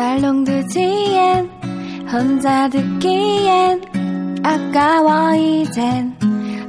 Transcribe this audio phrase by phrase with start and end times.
[0.00, 1.50] 살롱드지엔
[2.10, 3.82] 혼자 듣기엔
[4.42, 6.18] 아까워 이젠.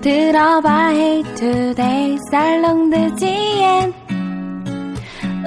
[0.02, 3.94] 들어봐 헤이투데이 살롱드지엔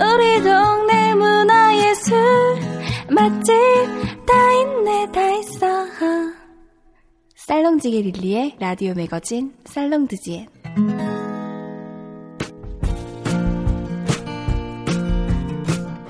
[0.01, 2.17] 우리 동네 문화예술
[3.11, 3.53] 맛집
[4.25, 5.85] 다 있네 다 있어
[7.37, 10.47] 살롱지게 릴리의 라디오 매거진 살롱드지엔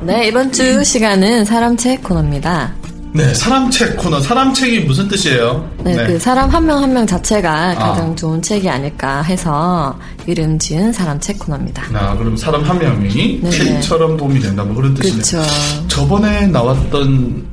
[0.06, 2.74] 네, 이번 주 시간은 사람책 코너입니다.
[3.12, 4.20] 네, 사람책 코너.
[4.20, 5.69] 사람책이 무슨 뜻이에요?
[5.84, 11.38] 네, 그 사람 한명 한 명 자체가 가장 좋은 책이 아닐까 해서 이름 지은 사람책
[11.38, 11.84] 코너입니다.
[11.94, 14.64] 아, 그럼 사람 한 명이 네, 책처럼 도움이 된다.
[14.64, 15.22] 뭐 그런 뜻이네요.
[15.22, 15.42] 그렇죠.
[15.88, 17.44] 저번에 나왔던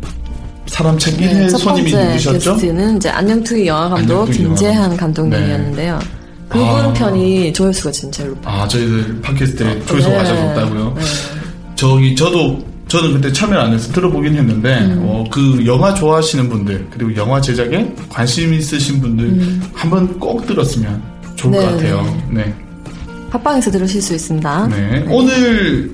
[0.66, 2.54] 사람책 1회 네, 첫 손님이 누구셨죠?
[2.56, 4.98] 게스트는 이제 안녕투기 영화 감독 김재한.
[4.98, 6.00] 감독님이었는데요.
[6.50, 6.92] 그분 아.
[6.94, 8.62] 편이 조회수가 진짜 높아요.
[8.64, 10.18] 아, 저희들 팟캐스트에 조회수 네.
[10.18, 10.96] 가장 높다고요.
[10.98, 11.02] 네.
[11.82, 15.00] 저기 저도 저는 그때 참여를 안 해서 들어보긴 했는데 음.
[15.02, 21.02] 어, 그 영화 좋아하시는 분들 그리고 영화 제작에 관심 있으신 분들 한번 꼭 들었으면
[21.36, 21.66] 좋을 것 음.
[21.66, 22.24] 네, 같아요.
[22.30, 22.54] 네.
[23.32, 24.68] 팟빵에서 들으실 수 있습니다.
[24.68, 25.06] 네.
[25.10, 25.92] 오늘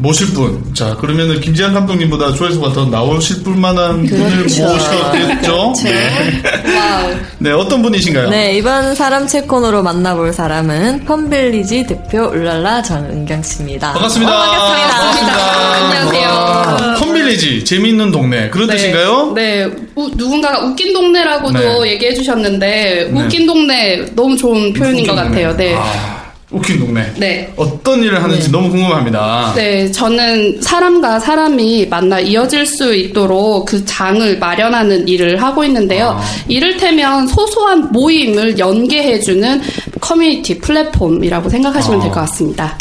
[0.00, 0.64] 모실 분.
[0.74, 4.62] 자, 그러면은 김지한 감독님보다 조회수가 더 나오실 분만한 분을 그렇죠.
[4.66, 5.72] 모셨겠죠?
[5.84, 7.20] 네.
[7.38, 8.30] 네, 어떤 분이신가요?
[8.30, 13.92] 네, 이번 사람 책 코너로 만나볼 사람은 펌빌리지 대표 울랄라 정은경 씨입니다.
[13.92, 14.32] 반갑습니다.
[15.74, 16.28] 안녕하세요.
[16.28, 19.32] 와, 펀빌리지 재미있는 동네 그런 뜻인가요?
[19.34, 21.90] 네, 우- 누군가가 웃긴 동네라고도 네.
[21.92, 23.20] 얘기해 주셨는데 네.
[23.22, 25.54] 웃긴 동네 너무 좋은 표현인 것 같아요.
[25.56, 25.74] 네.
[25.76, 26.19] 아,
[26.50, 27.12] 웃긴 동네.
[27.16, 27.52] 네.
[27.56, 29.52] 어떤 일을 하는지 너무 궁금합니다.
[29.54, 36.16] 네, 저는 사람과 사람이 만나 이어질 수 있도록 그 장을 마련하는 일을 하고 있는데요.
[36.18, 36.22] 아.
[36.48, 39.60] 이를테면 소소한 모임을 연계해주는
[40.00, 42.02] 커뮤니티 플랫폼이라고 생각하시면 아.
[42.02, 42.76] 될것 같습니다.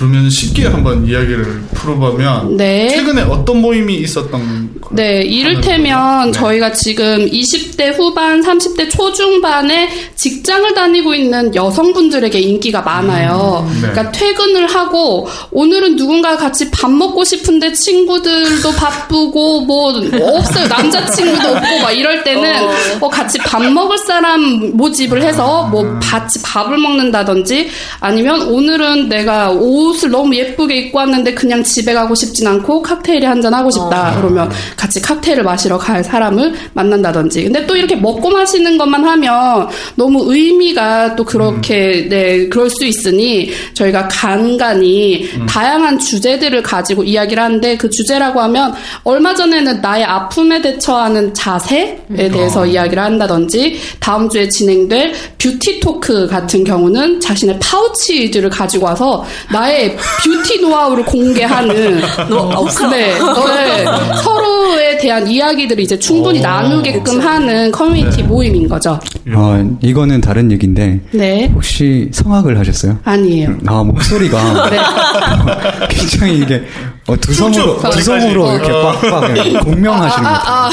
[0.00, 1.44] 그러면 쉽게 한번 이야기를
[1.74, 2.88] 풀어보면 네.
[2.88, 6.32] 최근에 어떤 모임이 있었던 네, 이를테면 네.
[6.32, 13.70] 저희가 지금 20대 후반, 30대 초중반에 직장을 다니고 있는 여성분들에게 인기가 많아요.
[13.74, 13.90] 네.
[13.90, 20.66] 그러니까 퇴근을 하고 오늘은 누군가 같이 밥 먹고 싶은데 친구들도 바쁘고 뭐 없어요.
[20.66, 22.68] 남자친구도 없고 막 이럴 때는
[23.00, 27.68] 어, 같이 밥 먹을 사람 모집을 해서 뭐 같이 밥을 먹는다든지
[28.00, 29.50] 아니면 오늘은 내가
[29.90, 34.14] 옷을 너무 예쁘게 입고 왔는데 그냥 집에 가고 싶진 않고 칵테일에 한잔 하고 싶다.
[34.16, 37.44] 그러면 같이 칵테일을 마시러 갈 사람을 만난다든지.
[37.44, 43.50] 근데 또 이렇게 먹고 마시는 것만 하면 너무 의미가 또 그렇게 네 그럴 수 있으니
[43.74, 48.72] 저희가 간간히 다양한 주제들을 가지고 이야기를 하는데 그 주제라고 하면
[49.04, 51.98] 얼마 전에는 나의 아픔에 대처하는 자세에
[52.32, 59.79] 대해서 이야기를 한다든지 다음 주에 진행될 뷰티 토크 같은 경우는 자신의 파우치들을 가지고 와서 나의
[59.88, 62.88] 뷰티 노하우를 공개하는 없어.
[62.88, 63.84] 네, 네,
[64.22, 68.98] 서로에 대한 이야기들을 이제 충분히 오, 나누게끔 하는 커뮤니티 모임인 거죠.
[69.32, 72.98] 아, 이거는 다른 얘기인데 네, 혹시 성악을 하셨어요?
[73.04, 73.56] 아니에요.
[73.66, 74.68] 아 목소리가
[75.88, 76.62] 굉장히 이게
[77.06, 77.96] 어, 두성으로 춤추.
[77.98, 78.54] 두성으로 어.
[78.56, 80.54] 이렇게 빡빡 이렇게 공명하시는 것 같아요.
[80.54, 80.70] 아,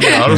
[0.00, 0.34] 네, 알아.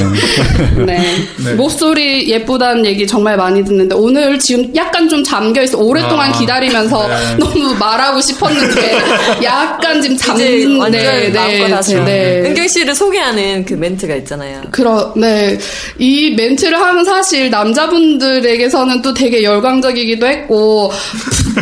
[0.87, 1.17] 네.
[1.45, 1.55] 네.
[1.55, 5.79] 목소리 예쁘다는 얘기 정말 많이 듣는데 오늘 지금 약간 좀 잠겨 있어.
[5.79, 7.37] 오랫동안 아, 기다리면서 네.
[7.39, 8.99] 너무 말하고 싶었는데
[9.43, 12.05] 약간 지금 완전 네, 마음껏 네, 하세요.
[12.05, 12.43] 네.
[12.47, 14.63] 은경 씨를 소개하는 그 멘트가 있잖아요.
[14.71, 15.59] 그러, 네.
[15.99, 20.91] 이 멘트를 하면 사실 남자분들에게서는 또 되게 열광적이기도 했고,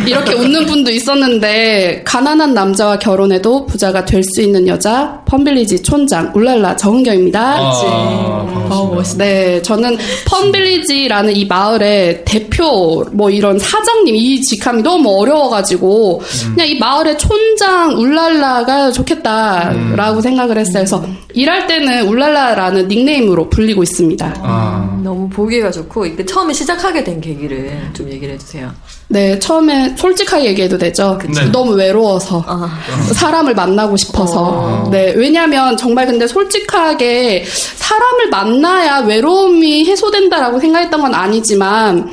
[0.07, 6.31] 이렇게 웃는 분도 있었는데, 가난한 남 자와 결혼해도 부자가 될 수 있는 여자 펀빌리지 촌장
[6.35, 7.55] 울랄라 정은경입니다.
[7.57, 8.67] 아.
[8.69, 9.17] 어, 멋있다.
[9.23, 9.97] 네, 저는
[10.27, 16.55] 펀빌리지라는 이 마을의 대표 뭐 이런 사장님 이 직함이 너무 어려워가지고 음.
[16.55, 20.21] 그냥 이 마을의 촌장 울랄라가 좋겠다라고 음.
[20.21, 20.73] 생각을 했어요.
[20.75, 24.35] 그래서 일할 때는 울랄라라는 닉네임으로 불리고 있습니다.
[24.41, 28.71] 아, 너무 보기가 좋고 이때 처음에 시작하게 된 계기를 좀 얘기를 해주세요.
[29.11, 31.19] 네, 처음에 솔직하게 얘기해도 되죠.
[31.27, 31.51] 네.
[31.51, 32.41] 너무 외로워서.
[32.47, 32.79] 아,
[33.13, 34.87] 사람을 만나고 싶어서.
[34.89, 42.09] 네, 왜냐면 정말 근데 솔직하게 사람을 만나야 외로움이 해소된다라고 생각했던 건 아니지만,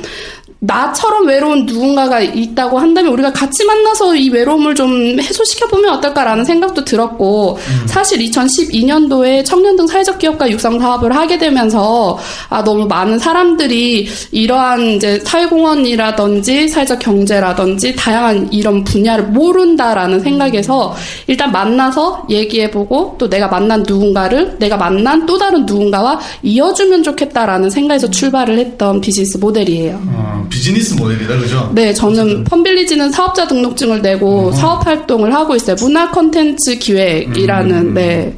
[0.61, 7.57] 나처럼 외로운 누군가가 있다고 한다면 우리가 같이 만나서 이 외로움을 좀 해소시켜보면 어떨까라는 생각도 들었고,
[7.85, 12.19] 사실 2012년도에 청년 등 사회적 기업가 육성 사업을 하게 되면서,
[12.49, 20.93] 아, 너무 많은 사람들이 이러한 이제 사회공헌이라든지 사회적 경제라든지 다양한 이런 분야를 모른다라는 생각에서
[21.27, 28.09] 일단 만나서 얘기해보고 또 내가 만난 누군가를 내가 만난 또 다른 누군가와 이어주면 좋겠다라는 생각에서
[28.09, 30.01] 출발을 했던 비즈니스 모델이에요.
[30.15, 31.71] 아, 비즈니스 모델이다, 그죠?
[31.73, 35.75] 네, 저는 펀빌리지는 사업자 등록증을 내고 사업 활동을 하고 있어요.
[35.79, 38.35] 문화 콘텐츠 기획이라는 네.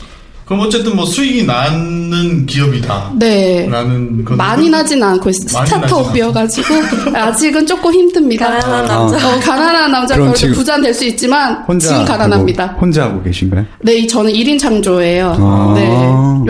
[0.52, 3.14] 그럼 어쨌든 뭐 수익이 나는 기업이다.
[3.16, 3.70] 네.
[3.70, 6.68] 라는 건 많이 나진 않고 스타트업이어가지고
[7.16, 8.48] 아직은 조금 힘듭니다.
[8.60, 8.86] 가난한 아.
[8.86, 9.16] 남자.
[9.30, 12.68] 어, 가난한 남자 그럼 지금 부자는 될 수 있지만 혼자 지금 가난합니다.
[12.68, 13.66] 하고, 혼자 하고 계신가요?
[13.80, 15.38] 네, 이- 저는 1인 창조예요.
[15.40, 15.72] 아.
[15.74, 15.88] 네.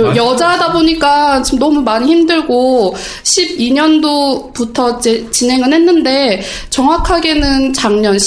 [0.01, 8.17] 여, 여자다 보니까 지금 너무 많이 힘들고 12년도부터 이제 진행은 했는데 정확하게는 작년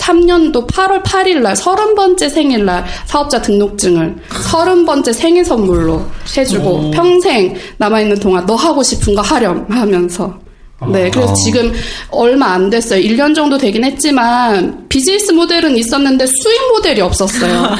[0.00, 6.04] 13년도 8월 8일 날 30번째 생일 날 사업자 등록증을 30번째 생일 선물로
[6.36, 6.90] 해주고 오.
[6.90, 10.38] 평생 남아있는 동안 너 하고 싶은 거 하렴 하면서
[10.88, 11.34] 네, 그래서 아.
[11.44, 11.72] 지금
[12.10, 13.02] 얼마 안 됐어요.
[13.02, 17.76] 1년 정도 되긴 했지만 비즈니스 모델은 있었는데 수익 모델이 없었어요.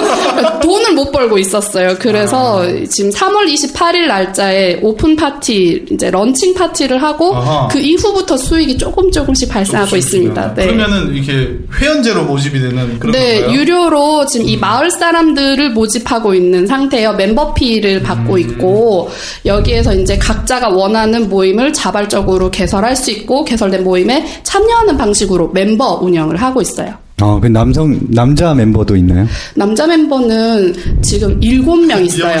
[0.62, 1.96] 돈을 못 벌고 있었어요.
[1.98, 7.68] 그래서 지금 3월 28일 날짜에 오픈 파티, 이제 런칭 파티를 하고 아하.
[7.68, 10.54] 그 이후부터 수익이 조금 조금씩 발생하고 있습니다.
[10.54, 10.66] 네.
[10.66, 13.50] 그러면은 이렇게 회원제로 모집이 되는 그런 네, 건가요?
[13.50, 13.54] 음.
[13.54, 17.14] 유료로 지금 이 마을 사람들을 모집하고 있는 상태예요.
[17.14, 18.38] 멤버피를 받고 음.
[18.38, 19.10] 있고
[19.44, 22.19] 여기에서 이제 각자가 원하는 모임을 자발적으로
[22.50, 26.94] 개설할 수 있고 개설된 모임에 참여하는 방식으로 멤버 운영을 하고 있어요.
[27.22, 29.26] 어, 그 남성, 남자 멤버도 있나요?
[29.54, 32.38] 남자 멤버는 지금 일곱 명 있어요.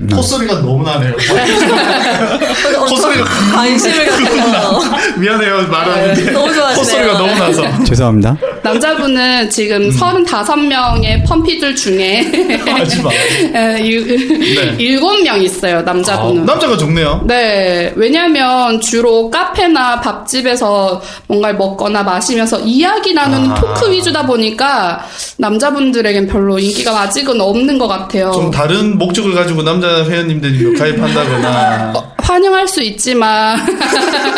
[0.00, 1.12] 이영 씨 콧소리가 너무 나네요.
[2.88, 3.24] 콧소리가
[3.54, 4.06] 관심을
[4.52, 4.82] 갖고
[5.18, 6.76] 미안해요 말하는데 너무 좋아하시네요.
[6.76, 8.36] 콧소리가 너무 나서 죄송합니다.
[8.62, 9.50] 남자분은 음.
[9.50, 12.20] 지금 35명의 펌피들 중에
[12.66, 13.10] 하지 마.
[13.10, 13.78] 네.
[14.78, 15.78] 일곱 명 있어요.
[15.78, 16.44] 아, 남자분은.
[16.44, 17.22] 남자가 좋네요.
[17.26, 23.54] 네, 왜냐면 주로 카페나 밥집에서 뭔가를 먹거나 마시면서 이야기 나누는 아.
[23.54, 25.04] 토크 위주다 보니까
[25.38, 28.30] 남자분들에겐 별로 인기가 아직은 없는 것 같아요.
[28.32, 33.58] 좀 다른 목적을 가지고 남자 회원님들이 가입한다거나 환영할 수 있지만,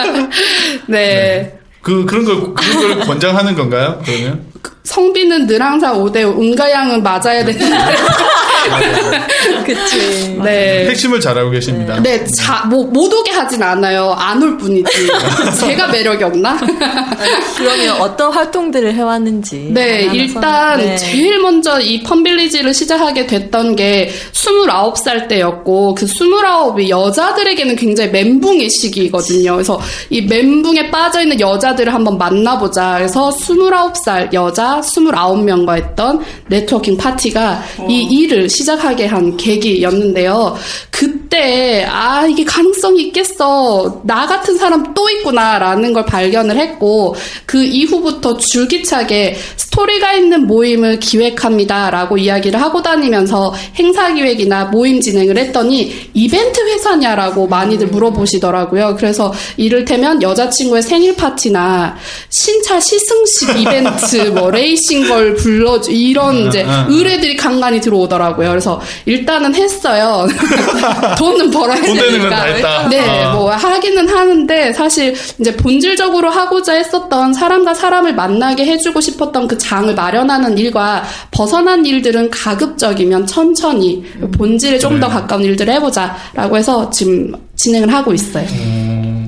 [0.87, 1.59] 네.
[1.83, 4.01] 그 그런 걸 그런 걸 권장하는 건가요?
[4.05, 4.45] 그러면
[4.85, 7.67] 성비는 늘 항상 5대5, 운과 양은 맞아야 되는데.
[9.65, 10.39] 그치.
[10.43, 10.87] 네.
[10.89, 12.01] 핵심을 잘하고 계십니다.
[12.03, 14.15] 네, 자, 뭐, 못 오게 하진 않아요.
[14.19, 14.91] 안 올 뿐이지.
[15.61, 16.59] 제가 매력이 없나?
[17.57, 19.71] 그러면 어떤 활동들을 해왔는지.
[19.73, 20.97] 네, 일단 네.
[20.97, 29.53] 제일 먼저 이 펀빌리지를 시작하게 됐던 게 29살 때였고 그 29이 여자들에게는 굉장히 멘붕의 시기거든요.
[29.55, 32.95] 그래서 이 멘붕에 빠져 있는 여자들을 한번 만나보자.
[32.99, 40.57] 그래서 29살 여자 29명과 했던 네트워킹 파티가 이 일을 시작하게 한 계기였는데요.
[40.91, 44.03] 그때 아 이게 가능성이 있겠어.
[44.05, 47.15] 나 같은 사람 또 있구나라는 걸 발견을 했고
[47.47, 55.93] 그 이후부터 줄기차게 스토리가 있는 모임을 기획합니다라고 이야기를 하고 다니면서 행사 기획이나 모임 진행을 했더니
[56.13, 58.97] 이벤트 회사냐라고 많이들 물어보시더라고요.
[58.99, 61.97] 그래서 이를테면 여자친구의 생일 파티나
[62.29, 68.40] 신차 시승식 이벤트 뭐 레이싱 걸 불러주 이런 이제 의뢰들이 간간히 들어오더라고요.
[68.49, 70.27] 그래서 일단은 했어요.
[71.19, 72.45] 돈은 벌어야 돈 되니까.
[72.45, 72.89] 했다.
[72.89, 73.33] 네, 아.
[73.33, 79.93] 뭐 하기는 하는데 사실 이제 본질적으로 하고자 했었던 사람과 사람을 만나게 해주고 싶었던 그 장을
[79.95, 84.05] 마련하는 일과 벗어난 일들은 가급적이면 천천히
[84.37, 85.13] 본질에 좀더 네.
[85.13, 88.47] 가까운 일들을 해보자라고 해서 지금 진행을 하고 있어요.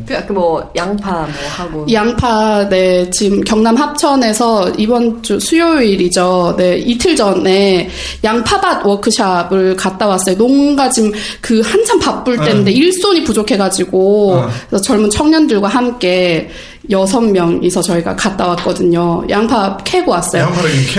[0.06, 1.86] 그 약간 뭐 양파 뭐 하고.
[1.92, 6.54] 양파, 네, 지금 경남 합천에서 이번 주 수요일이죠.
[6.56, 7.88] 네, 이틀 전에
[8.24, 10.36] 양파밭 워크샵을 갔다 왔어요.
[10.36, 14.50] 농가 지금 그 한참 바쁠 때인데 일손이 부족해가지고, 어.
[14.68, 16.50] 그래서 젊은 청년들과 함께
[16.90, 19.22] 여섯 명이서 저희가 갔다 왔거든요.
[19.30, 20.48] 양파 캐고 왔어요.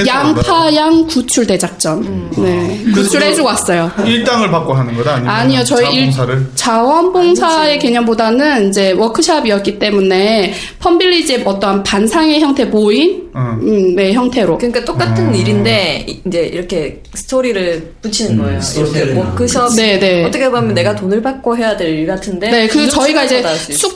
[0.07, 2.29] 양파 양 구출 대작전.
[2.37, 2.81] 네.
[2.93, 3.91] 구출해주고 왔어요.
[4.05, 5.15] 일당을 받고 하는 거다?
[5.15, 6.51] 아니면 아니요, 저희 일- 자봉사를?
[6.55, 13.57] 자원봉사의 개념보다는 이제 워크샵이었기 때문에 펌빌리지의 어떠한 반상의 형태 모임, 어.
[13.61, 14.57] 음, 네 형태로.
[14.57, 18.61] 그러니까 똑같은 일인데 이- 이제 이렇게 스토리를 붙이는 거예요.
[18.61, 19.07] 스토리텔링.
[19.15, 20.23] 이렇게 워크숍 네, 네.
[20.23, 23.41] 어떻게 보면 내가 돈을 받고 해야 될 일 같은데 네, 그 저희가 이제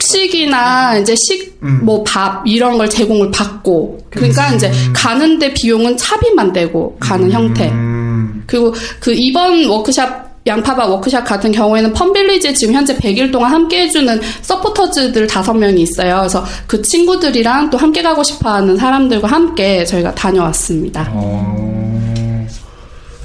[0.08, 1.80] 숙식이나 이제 식, 음.
[1.84, 7.68] 뭐밥 이런 걸 제공을 받고, 그러니까 이제 가는데 비용은 차비만 되고 가는 형태.
[7.70, 8.42] 음.
[8.46, 14.20] 그리고 그 이번 워크샵 양파밥 워크샵 같은 경우에는 펀빌리지에 지금 현재 100일 동안 함께 해주는
[14.42, 16.16] 서포터즈들 다섯 명이 있어요.
[16.18, 21.08] 그래서 그 친구들이랑 또 함께 가고 싶어 하는 사람들과 함께 저희가 다녀왔습니다.
[21.12, 21.87] 어.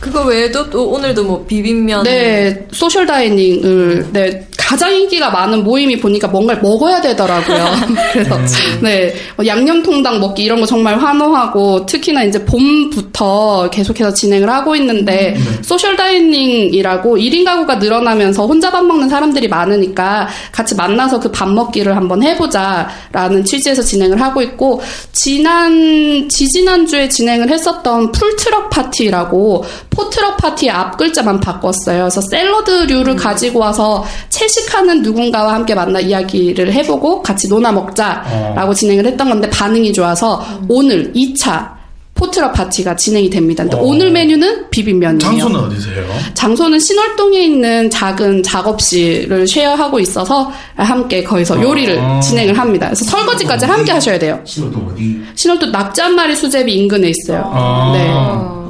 [0.04, 2.04] 그거 외에도 또 오늘도 뭐 비빔면.
[2.04, 7.66] 네, social dining을, 네, 가장 인기가 많은 모임이 보니까 뭔가를 먹어야 되더라고요.
[8.12, 8.38] 그래서,
[8.82, 15.38] 네, 뭐 양념통닭 먹기 이런 거 정말 환호하고, 특히나 이제 봄부터 계속해서 진행을 하고 있는데,
[15.62, 21.96] social dining이라고 1인 가구가 늘어나면서 혼자 밥 먹는 사람들이 많으니까 같이 만나서 그 밥 먹기를
[21.96, 24.82] 한번 해보자라는 취지에서 진행을 하고 있고,
[25.12, 29.64] 지난, 지지난 주에 진행을 했었던 풀트럭 파티라고,
[29.96, 32.04] potluck 파티의 앞 글자만 바꿨어요.
[32.04, 39.30] 그래서 샐러드류를 가지고 와서 채식하는 누군가와 함께 만나 이야기를 해보고 같이 나눠 먹자라고 진행을 했던
[39.30, 41.74] 건데 반응이 좋아서 오늘 2차
[42.16, 43.64] potluck 파티가 진행이 됩니다.
[43.64, 43.82] 근데 어.
[43.82, 45.20] 오늘 메뉴는 비빔면이에요.
[45.20, 46.06] 장소는 어디세요?
[46.36, 52.20] 장소는 신월동에 있는 작은 작업실을 share하고 있어서 함께 거기서 요리를 어.
[52.22, 52.88] 진행을 합니다.
[52.88, 54.40] 그래서 설거지까지 함께 하셔야 돼요.
[54.46, 55.22] 신월동 어디?
[55.36, 57.52] 신월동 낙지 한 마리 수제비 인근에 있어요.
[57.52, 57.92] 아.
[57.94, 58.63] 네.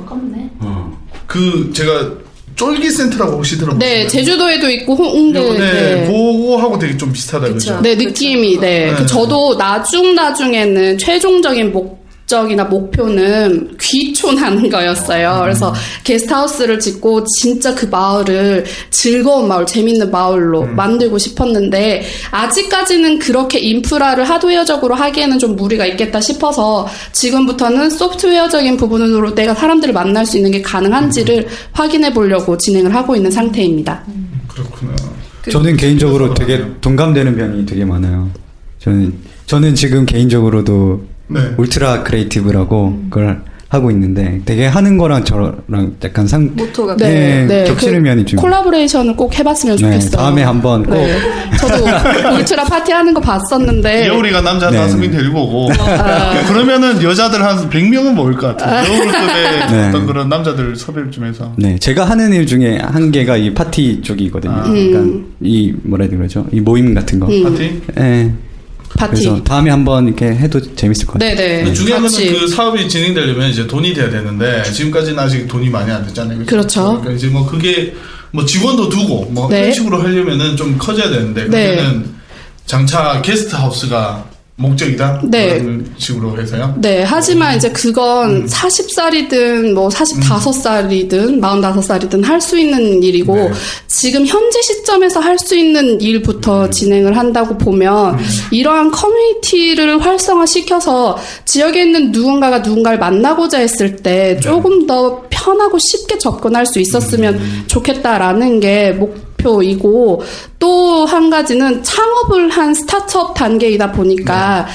[1.34, 1.40] 어.
[1.40, 2.12] 그 제가
[2.56, 4.04] 쫄기 센터라고 혹시 들어보셨나요?
[4.04, 5.40] 네, 제주도에도 있고 홍대.
[5.40, 6.08] 네, 네.
[6.08, 7.80] 그거하고 되게 좀 비슷하다 그죠?
[7.82, 8.92] 네, 느낌이, 네.
[8.92, 8.96] 네.
[8.96, 15.40] 그 저도 나중, 나중에는 최종적인 목 적이나 목표는 귀촌하는 거였어요.
[15.42, 24.24] 그래서 게스트하우스를 짓고 진짜 그 마을을 즐거운 마을, 재밌는 마을로 만들고 싶었는데, 아직까지는 그렇게 인프라를
[24.24, 30.62] 하드웨어적으로 하기에는 좀 무리가 있겠다 싶어서, 지금부터는 소프트웨어적인 부분으로 내가 사람들을 만날 수 있는 게
[30.62, 34.04] 가능한지를 확인해 보려고 진행을 하고 있는 상태입니다.
[34.48, 34.96] 그렇구나.
[35.52, 38.30] 저는 개인적으로 되게 동감되는 면이 되게 많아요.
[38.80, 39.14] 저는
[39.46, 41.40] 저는 지금 개인적으로도 네.
[41.58, 43.42] 울트라 크리에이티브라고 그걸
[43.74, 49.16] 하고 있는데 되게 하는 거랑 저랑 약간 상 모토가 네, 겹치는 그 면이 좀 collaboration을
[49.16, 50.12] 꼭 해봤으면 네, 좋겠어요.
[50.12, 51.18] 다음에 한번 꼭 네.
[51.58, 51.84] 저도
[52.38, 54.08] 울트라 파티 하는 거 봤었는데.
[54.08, 54.78] 여우리가 남자 네.
[54.78, 56.46] 다섯 명 데리고 오고 아.
[56.48, 58.86] 그러면은 여자들 한 100명은 모일 것 같아요.
[58.94, 59.88] 여우급의 네.
[59.90, 64.04] 어떤 그런 남자들 섭외를 좀 해서 네, 제가 하는 일 중에 한 개가 이 파티
[64.04, 64.54] 쪽이거든요.
[64.54, 64.64] 아.
[64.64, 66.46] 그러니까 이 뭐라 해야 되죠?
[66.52, 67.26] 이 모임 같은 거.
[67.26, 67.44] 음.
[67.44, 67.82] 파티?
[67.96, 68.32] 네.
[68.98, 69.12] 파티.
[69.24, 71.36] 그래서 다음에 한번 이렇게 해도 재밌을 것 같아요.
[71.36, 71.74] 네네.
[71.74, 72.26] 중요한 같이.
[72.26, 76.40] 거는 그 사업이 진행되려면 이제 돈이 돼야 되는데 지금까지는 아직 돈이 많이 안 됐잖아요.
[76.40, 76.50] 그죠?
[76.50, 76.84] 그렇죠.
[76.84, 77.94] 그러니까 이제 뭐 그게
[78.32, 79.60] 뭐 직원도 두고 뭐 네.
[79.62, 81.76] 그런 식으로 하려면은 좀 커져야 되는데 네.
[81.76, 82.14] 그러면은
[82.66, 85.60] 장차 게스트 하우스가 목적이다 네.
[85.60, 86.76] 그런 식으로 해서요.
[86.78, 87.74] 네, 하지만 이제 음.
[87.74, 93.52] 그건 40살이든 뭐 45살이든 45살이든 할 수 있는 일이고 네.
[93.88, 98.26] 지금 현재 시점에서 할 수 있는 일부터 진행을 한다고 보면 음.
[98.52, 104.04] 이러한 커뮤니티를 활성화시켜서 지역에 있는 누군가가 누군가를 만나고자 했을 네.
[104.36, 107.64] 때 조금 더 편하고 쉽게 접근할 수 있었으면 음.
[107.68, 110.22] 좋겠다라는 게 목표 이고
[110.68, 114.66] 또 한 가지는 창업을 한 스타트업 단계이다 보니까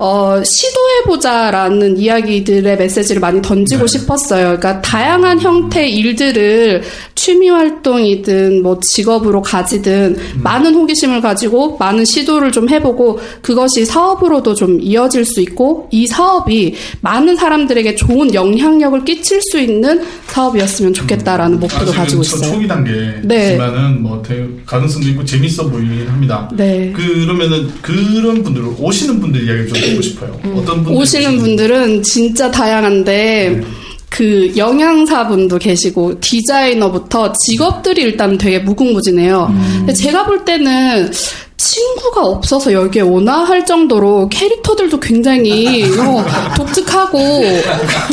[0.00, 4.44] 어, 시도해보자라는 이야기들의 메시지를 많이 던지고 싶었어요.
[4.58, 6.82] 그러니까 다양한 형태의 일들을
[7.16, 14.78] 취미 활동이든 뭐 직업으로 가지든 많은 호기심을 가지고 많은 시도를 좀 해보고 그것이 사업으로도 좀
[14.80, 21.82] 이어질 수 있고 이 사업이 많은 사람들에게 좋은 영향력을 끼칠 수 있는 사업이었으면 좋겠다라는 목표도
[21.90, 22.52] 아직은 가지고 초- 있어요.
[22.52, 26.50] 초기 단계지만은 뭐 대- 가능성도 있고 재밌어 보이긴 합니다.
[26.52, 26.92] 네.
[26.92, 30.40] 그러면은 그런 분들 오시는 분들 이야기 좀 듣고 싶어요.
[30.54, 30.96] 어떤 분들 음.
[30.96, 33.62] 오시는 분들은 진짜 다양한데
[34.08, 39.54] 그 영양사분도 계시고 디자이너부터 직업들이 일단 되게 무궁무진해요.
[39.78, 41.10] 근데 제가 볼 때는
[41.58, 46.24] 친구가 없어서 여기에 오나 할 정도로 캐릭터들도 굉장히 어,
[46.56, 47.18] 독특하고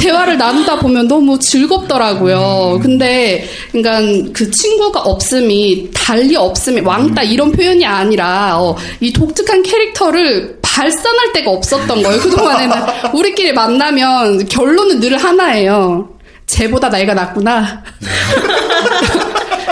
[0.01, 2.79] 대화를 나누다 보면 너무 즐겁더라고요.
[2.81, 10.59] 근데 그러니까 그 친구가 없음이 달리 없음이 왕따 이런 표현이 아니라 어, 이 독특한 캐릭터를
[10.75, 12.19] 발산할 데가 없었던 거예요.
[12.19, 12.75] 그동안에는
[13.13, 16.09] 우리끼리 만나면 결론은 늘 하나예요.
[16.47, 17.81] 쟤보다 나이가 낮구나.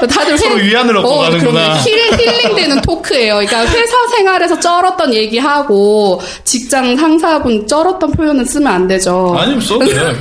[0.07, 1.51] 다들 서로 회- 위안을 얻고 어, 가는구나.
[1.51, 1.79] 그럼요.
[1.79, 3.33] 힐, 힐링되는 토크예요.
[3.35, 9.35] 그러니까 회사 생활에서 쩔었던 얘기하고 직장 상사분 쩔었던 표현은 쓰면 안 되죠.
[9.37, 10.13] 아니면 써도 돼요.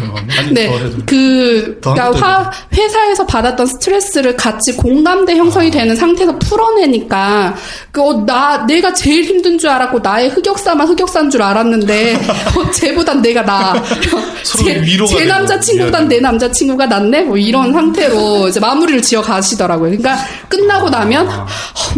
[0.50, 0.96] 네, 더 해도.
[1.06, 7.54] 그, 더 그러니까 화, 회사에서 받았던 스트레스를 같이 공감대 형성이 되는 상태에서 풀어내니까,
[7.90, 12.14] 그, 어, 나, 내가 제일 힘든 줄 알았고, 나의 흑역사만 흑역사인 줄 알았는데,
[12.56, 13.74] 어, 쟤보단 내가 나.
[14.64, 17.22] 제, 제 남자친구보단 내 남자친구가 낫네?
[17.22, 19.71] 뭐 이런 상태로 이제 마무리를 지어 가시더라고요.
[19.80, 20.16] 그러니까
[20.48, 21.46] 끝나고 나면, 어,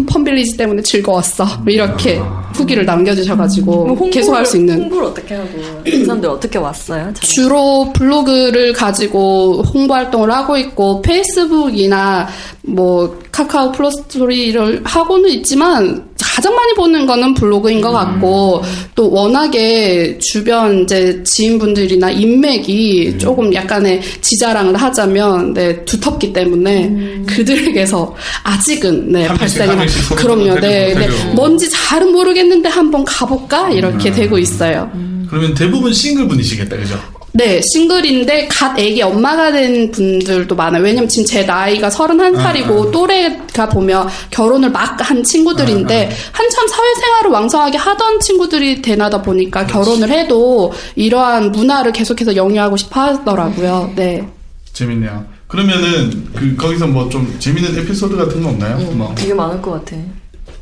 [0.09, 1.45] 펌빌리지 때문에 즐거웠어.
[1.63, 2.21] 뭐 이렇게
[2.55, 4.83] 후기를 남겨주셔가지고, 계속 할 수 있는.
[4.83, 5.49] 홍보를 어떻게 하고
[5.85, 7.13] 그 사람들 어떻게 왔어요?
[7.21, 12.29] 주로 블로그를 가지고 홍보 활동을 하고 있고 페이스북이나
[12.63, 18.63] 뭐 카카오 플러스 스토리를 하고는 있지만 가장 많이 보는 거는 블로그인 것 같고
[18.95, 28.15] 또 워낙에 주변 이제 지인분들이나 인맥이 조금 약간의 지자랑을 하자면 네 두텁기 때문에 그들에게서
[28.45, 30.61] 아직은 네 소개도 그럼요.
[30.61, 31.09] 네, 네.
[31.35, 33.71] 뭔지 잘은 모르겠는데 한번 가볼까?
[33.71, 34.89] 이렇게 되고 있어요.
[35.29, 37.01] 그러면 대부분 싱글 분이시겠다, 그죠?
[37.37, 40.85] 네, 싱글인데 갓 애기 엄마가 된 분들도 많아요.
[40.85, 48.21] 왜냐면 지금 제 나이가 31살이고 또래가 보면 결혼을 막 한 친구들인데 한참 사회생활을 왕성하게 하던
[48.21, 53.93] 친구들이 되나다 보니까 결혼을 해도 이러한 문화를 계속해서 영위하고 싶어 하더라고요.
[53.97, 54.25] 네.
[54.73, 55.25] 재밌네요.
[55.49, 58.79] 그러면은 그 거기서 뭐 좀 재밌는 에피소드 같은 거 없나요?
[58.93, 59.97] 뭐 되게 많을 것 같아.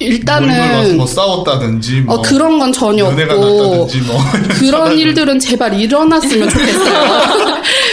[0.03, 3.89] 일단은 뭐 싸웠다든지 뭐 어, 그런 건 전혀 없고 뭐
[4.59, 7.53] 그런 일들은 제발 일어났으면 좋겠어요.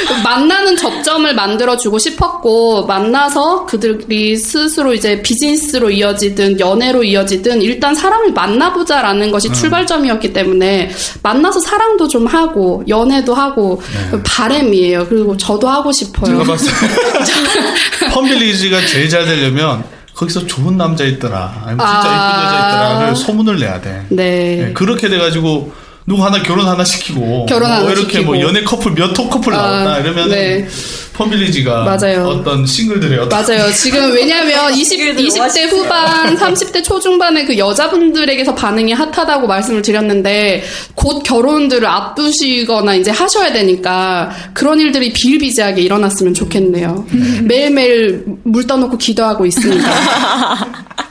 [0.24, 9.32] 만나는 접점을 만들어주고 싶었고, 만나서 그들이 스스로 이제 비즈니스로 이어지든 연애로 이어지든 일단 사람을 만나보자라는
[9.32, 10.90] 것이 출발점이었기 때문에
[11.24, 13.82] 만나서 사랑도 좀 하고, 연애도 하고,
[14.26, 15.08] 바램이에요.
[15.08, 16.38] 그리고 저도 하고 싶어요.
[16.38, 19.84] 제가 봤을 때 펌빌리지가 제일 잘 되려면
[20.20, 21.62] 거기서 좋은 남자 있더라.
[21.66, 22.28] 아니면 진짜 아.
[22.34, 24.06] 예쁜 여자 있더라를 소문을 내야 돼.
[24.10, 24.66] 네.
[24.66, 25.72] 네, 그렇게 돼가지고
[26.06, 28.26] 누구 하나 결혼 하나 시키고 결혼 하나 뭐 이렇게 시키고.
[28.34, 30.68] 뭐 연애 커플 몇 호 커플 아, 나온다 이러면 네.
[31.14, 32.26] 펌빌리지가 맞아요.
[32.28, 33.72] 어떤 싱글들의 어떤 맞아요.
[33.74, 40.64] 지금 왜냐면 20, 20대 후반, 30대 초중반의 그 여자분들에게서 반응이 핫하다고 말씀을 드렸는데
[40.96, 47.06] 곧 결혼들을 앞두시거나 이제 하셔야 되니까 그런 일들이 비일비재하게 일어났으면 좋겠네요.
[47.44, 49.90] 매일매일 물 떠놓고 기도하고 있습니다.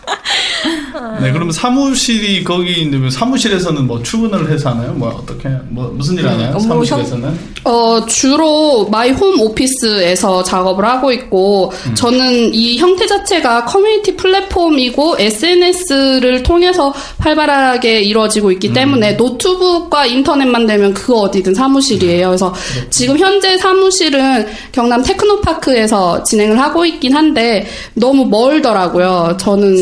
[1.20, 4.92] 네, 그러면 사무실이 거기 있는 사무실에서는 뭐 출근을 해서 하나요?
[4.92, 6.50] 뭐 어떻게 뭐 무슨 일 하나요?
[6.50, 7.38] 업무 사무실에서는?
[7.64, 16.42] 어, 주로 my home office에서 작업을 하고 있고, 저는 이 형태 자체가 커뮤니티 플랫폼이고, SNS를
[16.42, 22.28] 통해서 활발하게 이루어지고 있기 때문에, 노트북과 인터넷만 되면 그 어디든 사무실이에요.
[22.28, 22.54] 그래서
[22.90, 29.36] 지금 현재 사무실은 경남 테크노파크에서 진행을 하고 있긴 한데, 너무 멀더라고요.
[29.38, 29.75] 저는,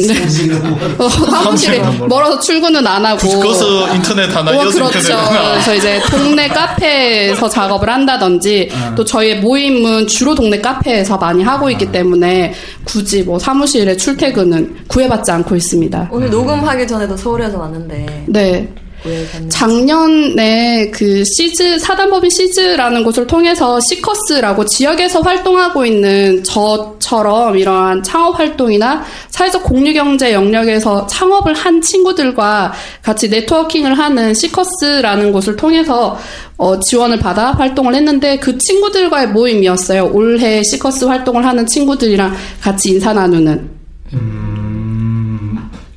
[0.98, 3.28] 어, 사무실에 멀어서 출근은 안 하고.
[3.28, 4.88] 그것은 인터넷 하나 어, 그렇죠.
[4.90, 11.90] 그래서 이제 동네 카페에서 작업을 한다든지 또 저희의 모임은 주로 동네 카페에서 많이 하고 있기
[11.92, 16.08] 때문에 굳이 뭐 사무실에 출퇴근은 구애받지 않고 있습니다.
[16.12, 18.68] 오늘 녹음하기 전에도 서울에서 왔는데 네.
[19.06, 19.56] 왜 갔는지.
[19.56, 29.04] 작년에 그 시즈 사단법인 시즈라는 곳을 통해서 시커스라고 지역에서 활동하고 있는 저처럼 이러한 창업 활동이나
[29.30, 36.18] 사회적 공유 경제 영역에서 창업을 한 친구들과 같이 네트워킹을 하는 시커스라는 곳을 통해서
[36.58, 40.10] 어, 지원을 받아 활동을 했는데 그 친구들과의 모임이었어요.
[40.12, 43.70] 올해 시커스 활동을 하는 친구들이랑 같이 인사 나누는.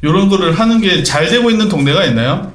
[0.02, 2.52] 이런 거를 하는 게 잘 되고 있는 동네가 있나요?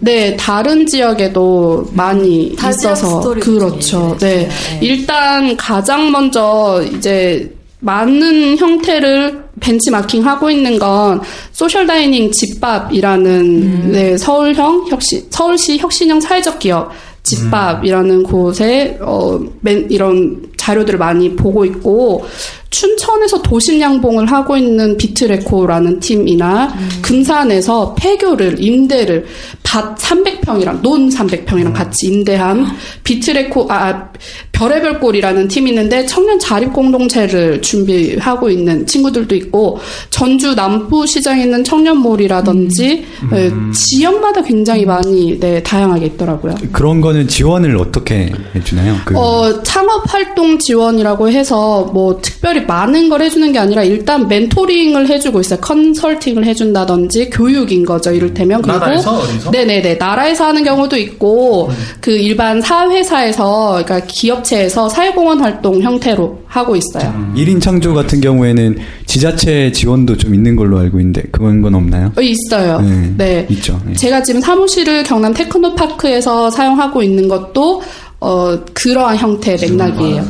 [0.00, 3.78] 네, 다른 지역에도 많이 다 지역 있어서 그렇죠.
[3.80, 4.48] 좀 네.
[4.48, 4.78] 네.
[4.80, 11.20] 일단 가장 먼저 이제 많은 형태를 벤치마킹 하고 있는 건
[11.52, 13.90] social dining 집밥이라는 음.
[13.92, 16.90] 네, 서울형 혁신 서울시 혁신형 사회적 기업
[17.22, 22.24] 집밥이라는 곳에 어 맨, 이런 자료들을 많이 보고 있고
[22.72, 29.26] 춘천에서 도심 양봉을 하고 있는 비트레코라는 팀이나 금산에서 폐교를 임대를
[29.62, 32.66] 밭 300평이랑 논 300평이랑 같이 임대한
[33.04, 34.12] 비트레코 아, 아
[34.52, 39.80] 별의별 꼴이라는 팀이 있는데 청년 자립 공동체를 준비하고 있는 친구들도 있고
[40.10, 46.54] 전주 남부 시장에 있는 청년몰이라든지 네, 지역마다 굉장히 많이 네, 다양하게 있더라고요.
[46.70, 48.96] 그런 거는 지원을 어떻게 해주나요?
[49.04, 55.08] 그 어, 창업 활동 지원이라고 해서 뭐 특별히 많은 걸 해주는 게 아니라 일단 멘토링을
[55.08, 55.60] 해주고 있어요.
[55.60, 58.12] 컨설팅을 해준다든지 교육인 거죠.
[58.12, 59.50] 이를테면 그리고 나라에서 어디서?
[59.50, 61.70] 네네네 나라에서 하는 경우도 있고
[62.00, 67.32] 그 일반 사회사에서 그러니까 기업체에서 사회공헌 활동 형태로 하고 있어요.
[67.36, 72.12] 1인 창조 같은 경우에는 지자체 지원도 좀 있는 걸로 알고 있는데 그런 건 없나요?
[72.16, 72.80] 어, 있어요.
[72.80, 73.14] 네.
[73.16, 73.46] 네.
[73.50, 73.80] 있죠.
[73.86, 73.94] 네.
[73.94, 77.82] 제가 지금 사무실을 경남 테크노파크에서 사용하고 있는 것도
[78.20, 80.24] 어, 그러한 형태의 맥락이에요.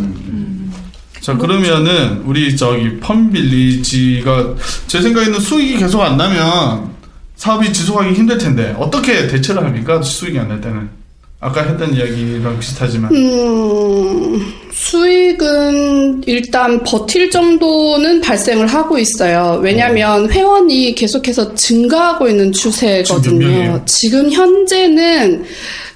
[1.22, 4.54] 자 그러면은 우리 저기 펌빌리지가
[4.88, 6.90] 제 생각에는 수익이 계속 안 나면
[7.36, 10.02] 사업이 지속하기 힘들 텐데 어떻게 대처를 합니까?
[10.02, 10.90] 수익이 안 날 때는
[11.38, 19.60] 아까 했던 이야기랑 비슷하지만 음, 수익은 일단 버틸 정도는 발생을 하고 있어요.
[19.62, 23.82] 왜냐면 회원이 계속해서 증가하고 있는 추세거든요.
[23.86, 25.44] 지금 현재는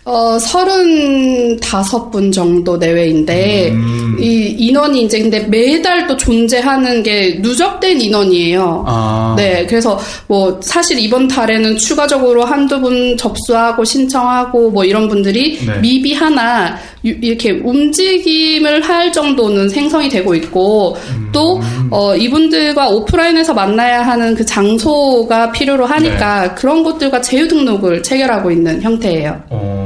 [0.08, 4.16] 어, 35분 정도 내외인데, 음.
[4.20, 8.84] 이 인원이 이제 근데 매달 또 존재하는 게 누적된 인원이에요.
[8.86, 15.58] 아 네, 그래서 뭐 사실 이번 달에는 추가적으로 한두 분 접수하고 신청하고 뭐 이런 분들이
[15.66, 15.76] 네.
[15.80, 21.28] 미비 하나 유- 이렇게 움직임을 할 정도는 생성이 되고 있고 음.
[21.32, 26.54] 또 어, 이분들과 오프라인에서 만나야 하는 그 장소가 필요로 하니까 네.
[26.54, 29.42] 그런 것들과 제휴 등록을 체결하고 있는 형태예요.
[29.50, 29.76] 어...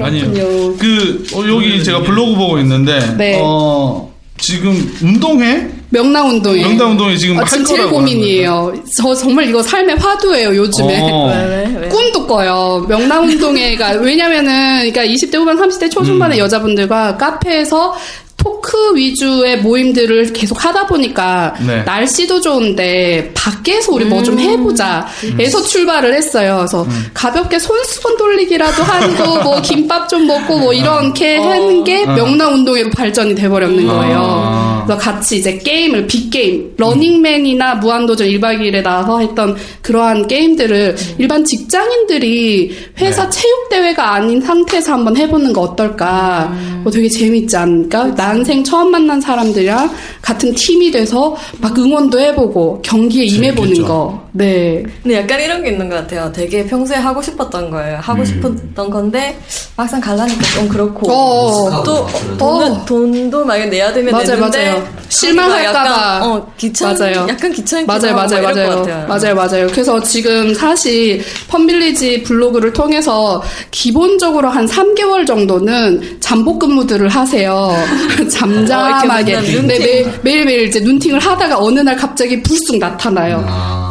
[0.00, 0.76] 아니 그렇군요.
[0.76, 3.38] 그 어, 여기 제가 블로그 보고 있는데 네.
[3.42, 8.74] 어 지금 운동회 명랑 운동이 명당 운동이 지금 아, 할 지금 제일 거라고 고민이에요.
[9.00, 10.98] 저 정말 이거 삶의 화두예요 요즘에.
[11.02, 11.88] 어.
[11.88, 12.84] 꿈도 꿔요.
[12.88, 16.44] 명랑운동회가 왜냐면은 그러니까 20대 후반 30대 초중반의 음.
[16.44, 17.96] 여자분들과 카페에서
[18.36, 21.82] 토크 위주의 모임들을 계속 하다 보니까 네.
[21.82, 25.08] 날씨도 좋은데 밖에서 우리 뭐 좀 해보자
[25.40, 26.56] 해서 출발을 했어요.
[26.58, 27.06] 그래서 음.
[27.14, 32.12] 가볍게 손수건 돌리기라도 하고 뭐 김밥 좀 먹고 뭐 이렇게 하는 게 어.
[32.12, 34.18] 명랑 운동회로 발전이 돼버렸는 거예요.
[34.20, 34.67] 아.
[34.88, 42.74] 그래서 같이 이제 게임을 빅게임 러닝맨이나 무한도전 1박 2일에 나와서 했던 그러한 게임들을 일반 직장인들이
[42.98, 46.50] 회사 체육대회가 아닌 상태에서 한번 해보는 거 어떨까
[46.82, 49.90] 뭐 되게 재밌지 않을까 난생 처음 만난 사람들이랑
[50.22, 53.86] 같은 팀이 돼서 막 응원도 해보고 경기에 임해보는 재밌겠죠.
[53.86, 54.84] 거 네.
[55.02, 56.30] 근데 약간 이런 게 있는 것 같아요.
[56.32, 57.96] 되게 평소에 하고 싶었던 거예요.
[57.96, 58.00] 음.
[58.00, 59.38] 하고 싶었던 건데
[59.76, 61.82] 막상 갈라니까 좀 그렇고 어.
[61.82, 62.06] 또
[62.38, 64.77] 돈은, 돈도 만약 내야 되면 맞아요, 내는데 맞아요.
[65.08, 66.20] 실망할까봐.
[66.26, 67.26] 어, 귀찮 맞아요.
[67.28, 69.06] 약간 귀찮기도 맞아요, 맞아요, 맞아요.
[69.08, 69.66] 맞아요, 맞아요.
[69.68, 77.70] 그래서 지금 사실 펌빌리지 블로그를 통해서 기본적으로 한 3개월 정도는 잠복 근무들을 하세요.
[78.30, 79.34] 잠잠하게.
[79.36, 79.66] 어, 눈팅.
[79.66, 83.44] 매일, 매일매일 이제 눈팅을 하다가 어느 날 갑자기 불쑥 나타나요.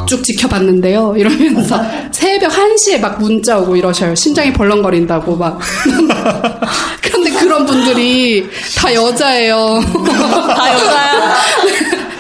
[0.08, 1.14] 쭉 지켜봤는데요.
[1.18, 1.80] 이러면서
[2.12, 4.16] 새벽 1시에 막 문자 오고 이러셔요.
[4.16, 5.60] 심장이 벌렁거린다고 막.
[7.02, 9.82] 근데 그런 분들이 다 여자예요.
[10.56, 11.36] 다 여자야.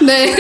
[0.08, 0.34] 네.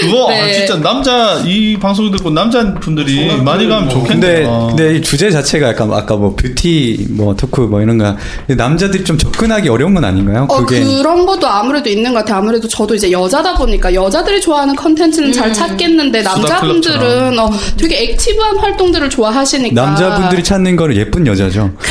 [0.00, 0.52] 그거 아, 네.
[0.54, 4.66] 진짜 남자 이 방송 듣고 남자 분들이 많이 가면 근데 좋겠네요.
[4.70, 9.18] 근데 이 주제 자체가 약간 아까 뭐 뷰티 뭐 토크 뭐 이런 거 남자들이 좀
[9.18, 10.46] 접근하기 어려운 건 아닌가요?
[10.48, 12.38] 어, 그게 그런 것도 아무래도 있는 것 같아요.
[12.38, 19.10] 아무래도 저도 이제 여자다 보니까 여자들이 좋아하는 컨텐츠는 잘 찾겠는데 남자분들은 어, 되게 액티브한 활동들을
[19.10, 19.74] 좋아하시니까.
[19.82, 21.70] 남자분들이 찾는 거는 예쁜 여자죠.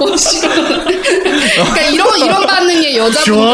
[0.00, 0.95] 어, 싫어.
[1.64, 3.36] 그러니까 이런 이런 반응의 여자분들이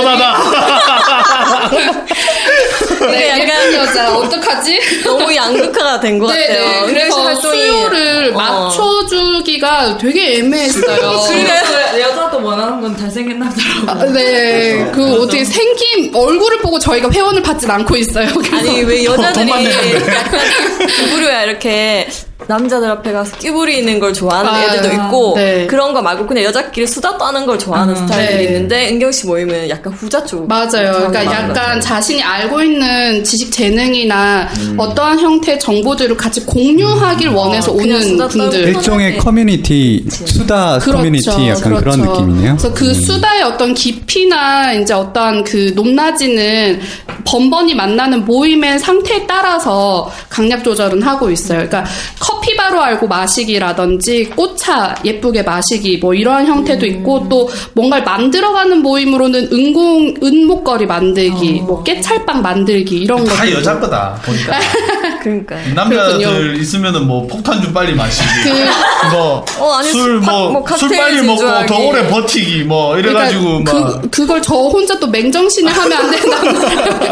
[3.10, 5.02] 네, 약간- 예쁜 여자 어떡하지?
[5.04, 6.86] 너무 양극화가 된것 네, 같아요.
[6.86, 6.92] 네.
[6.92, 8.36] 그래서 그래서 활동이 수요를 어.
[8.36, 11.20] 맞춰주기가 되게 애매했어요.
[12.00, 13.71] 여자도 원하는 건 잘생긴 남자라고.
[13.86, 18.28] 아, 네, 그 어떻게 생김 얼굴을 보고 저희가 회원을 받진 않고 있어요.
[18.52, 20.14] 아니 왜 여자들이 돈 받는데.
[20.14, 20.40] 약간
[20.86, 22.08] 끼 부류야 이렇게
[22.48, 25.66] 남자들 앞에 가서 끼부리는 걸 좋아하는 아, 애들도 있고 네.
[25.68, 28.44] 그런 거 말고 그냥 여자끼리 수다 떠는 걸 좋아하는 스타일들이 네.
[28.44, 30.92] 있는데 은경 씨 모임은 약간 후자 쪽 맞아요.
[30.92, 38.28] 그러니까 약간 자신이 알고 있는 지식 재능이나 어떠한 형태의 정보들을 같이 공유하길 원해서 그냥 오는
[38.28, 38.68] 분들.
[38.68, 42.56] 일종의 커뮤니티 수다 커뮤니티 약간 그런 느낌이네요.
[42.56, 46.80] 그래서 그 수다의 어떤 깊이나 이제 어떤 그 높낮이는
[47.24, 51.66] 번번이 만나는 모임의 상태에 따라서 강약 조절은 하고 있어요.
[51.68, 51.84] 그러니까
[52.20, 59.48] 커피 바로 알고 마시기라든지 꽃차 예쁘게 마시기 뭐 이러한 형태도 있고 또 뭔가를 만들어가는 모임으로는
[59.52, 63.34] 은공 은목걸이 만들기, 뭐 깨찰빵 만들기 이런 거.
[63.34, 64.52] 다 여자 거다 보니까
[65.22, 65.56] 그러니까.
[65.74, 68.24] 남자들 있으면은 뭐 폭탄 좀 빨리 마시기,
[69.14, 69.44] 어,
[69.78, 71.66] 아니, 뭐술 파- 뭐뭐술 빨리 먹고 진주하기.
[71.68, 76.54] 더 오래 버티기 뭐 이래가지고 막 그, 그걸 저 혼자 또 맹정신에 하면 안 된다는
[76.60, 77.11] 거예요.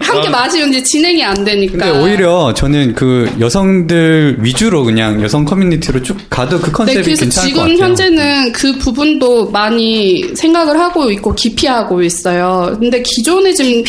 [0.00, 1.78] 함께 마시면 이제 진행이 안 되니까.
[1.78, 7.20] 근데 오히려 저는 그 여성들 위주로 그냥 여성 커뮤니티로 쭉 가도 그 네, 컨셉이 그래서
[7.22, 7.90] 괜찮을 것 지금 같아요.
[7.90, 12.76] 현재는 그 부분도 많이 생각을 하고 있고 기피하고 있어요.
[12.78, 13.82] 근데 기존에 지금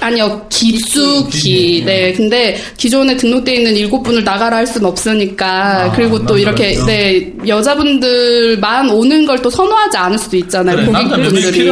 [0.00, 6.36] 아니요 깊숙이 네 근데 기존에 등록돼 있는 일곱 분을 나가라 할 수는 없으니까 그리고 또
[6.38, 6.74] 이렇게?
[6.86, 11.68] 네 여자분들만 오는 걸 또 선호하지 않을 수도 있잖아요 그래, 고객분들이.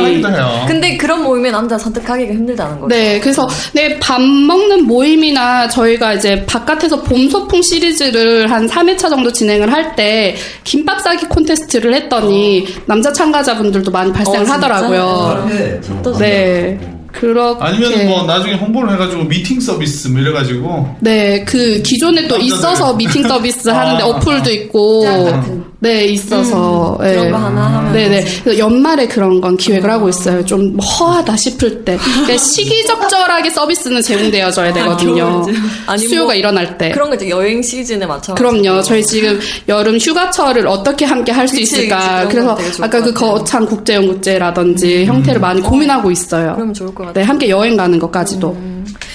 [0.68, 2.88] 근데 그런 모임에 남자 선택하기가 힘들다는 거죠.
[2.88, 9.32] 네, 그래서 네, 밥 먹는 모임이나 저희가 이제 바깥에서 봄 소풍 시리즈를 한 3회차 정도
[9.32, 14.52] 진행을 할 때 김밥 싸기 콘테스트를 했더니 남자 참가자분들도 많이 발생을 어?
[14.52, 15.48] 하더라고요.
[16.18, 16.78] 네.
[17.12, 22.44] 그렇게 아니면 뭐 나중에 홍보를 해가지고 미팅 서비스 뭐 이래가지고 네, 그 기존에 또 남자들.
[22.46, 24.06] 있어서 미팅 서비스 하는데 아.
[24.06, 25.04] 어플도 있고
[25.78, 27.30] 네 있어서 음, 그런 예.
[27.30, 30.44] 거 하나 하면 네네 그래서 연말에 그런 건 기획을 하고 있어요.
[30.44, 35.44] 좀 허하다 싶을 때 그러니까 시기적절하게 서비스는 제공되어져야 되거든요.
[35.86, 36.90] 아니, 수요가 뭐 일어날 때.
[36.92, 38.34] 그런 거 이제 여행 시즌에 맞춰.
[38.34, 38.82] 그럼요.
[38.82, 42.26] 저희 지금 여름 휴가철을 어떻게 함께 할 수 있을까.
[42.28, 43.10] 그런 그래서 아까 것 그.
[43.10, 43.14] 음.
[43.14, 46.52] 거창 국제연구제라든지 형태를 많이 고민하고 있어요.
[46.54, 47.14] 그러면 좋을 것 같아요.
[47.14, 48.56] 네, 함께 여행 가는 것까지도.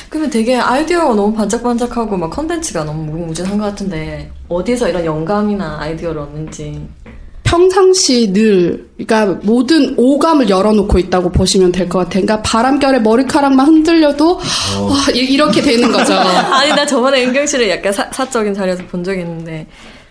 [0.10, 6.22] 그러면 되게 아이디어가 너무 반짝반짝하고 막 컨텐츠가 너무 무궁무진한 것 같은데 어디서 이런 영감이나 아이디어를
[6.22, 6.82] 얻는지.
[7.44, 12.24] 평상시 늘, 그러니까 모든 오감을 열어놓고 있다고 보시면 될 것 같아요.
[12.26, 16.14] 그러니까 바람결에 머리카락만 흔들려도 와, 이- 이렇게 되는 거죠.
[16.52, 19.66] 아니 나 저번에 은경 씨를 약간 사, 사적인 자리에서 본 적이 있는데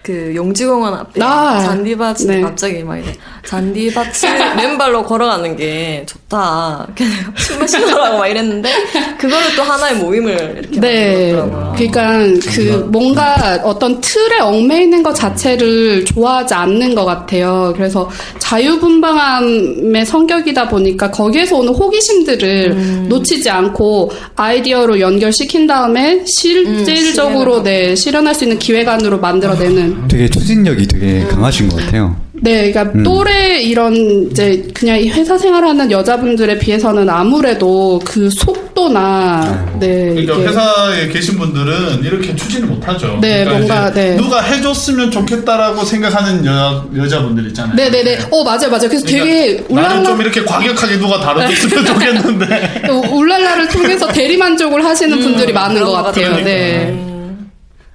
[0.07, 2.40] 그 용지공원 앞에 아, 잔디밭이 네.
[2.40, 3.12] 갑자기 막 이래
[3.45, 6.87] 잔디밭을 맨발로 걸어가는 게 좋다.
[7.35, 8.71] 춤을 신으라고 막 이랬는데
[9.19, 11.33] 그거를 또 하나의 모임을 이렇게 네.
[11.33, 11.75] 만들었더라고요.
[11.77, 17.73] 그러니까 그 뭔가 어떤 틀에 얽매이는 것 자체를 좋아하지 않는 것 같아요.
[17.77, 23.07] 그래서 자유분방함의 성격이다 보니까 거기에서 오는 호기심들을 음.
[23.09, 31.25] 놓치지 않고 아이디어로 연결시킨 다음에 실질적으로 네, 실현할 수 있는 기획안으로 만들어내는 되게 추진력이 되게
[31.25, 32.17] 강하신 것 같아요.
[32.43, 33.03] 네, 그러니까 음.
[33.03, 33.95] 또래 이런
[34.31, 41.39] 이제 그냥 이 회사 생활하는 여자분들에 비해서는 아무래도 그 속도나 네 그러니까 이게 회사에 계신
[41.39, 43.19] 분들은 이렇게 추진을 못하죠.
[43.23, 44.17] 네, 그러니까 뭔가, 네.
[44.17, 47.75] 누가 해줬으면 좋겠다라고 생각하는 여, 여자분들 있잖아요.
[47.75, 48.19] 네 네 네.
[48.31, 48.89] 어 맞아요 맞아요.
[48.89, 52.83] 그래서 되게 그러니까 나는 좀 울랄라 이렇게 과격하게 누가 다뤄줬으면 좋겠는데.
[53.11, 56.27] 울랄라를 통해서 대리 만족을 하시는 분들이 많은 것 같아요.
[56.27, 56.45] 그러니까.
[56.45, 57.06] 네.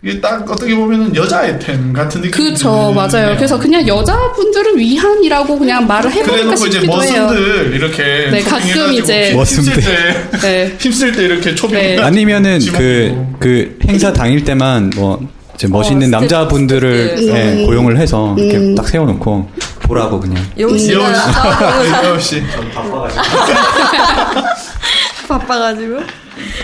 [0.04, 3.36] 이게 딱 어떻게 보면은 여자 아이템 같은 느낌이 그렇죠 맞아요.
[3.36, 7.24] 그래서 그냥 여자분들을 위한이라고 그냥 말을 그래놓고 이제 싶기도 해요.
[7.28, 9.74] 머슴들 이렇게 네, 가끔 이제 힘- 힘쓸 머슴들.
[9.80, 10.76] 때 네.
[10.82, 12.00] 힘쓸 때 이렇게 초빙 네.
[12.00, 15.20] 아니면은 그, 그 행사 당일 때만 뭐
[15.54, 17.28] 이제 멋있는 스텝, 남자분들을 스텝들.
[17.36, 17.66] 예, 음.
[17.68, 18.74] 고용을 해서 이렇게 음.
[18.74, 19.50] 딱 세워놓고
[19.84, 20.44] 보라고 그냥.
[20.58, 21.20] 여우 씨가 여우 씨.
[21.22, 22.42] 아, 여우 씨.
[25.40, 26.00] 바빠가지고.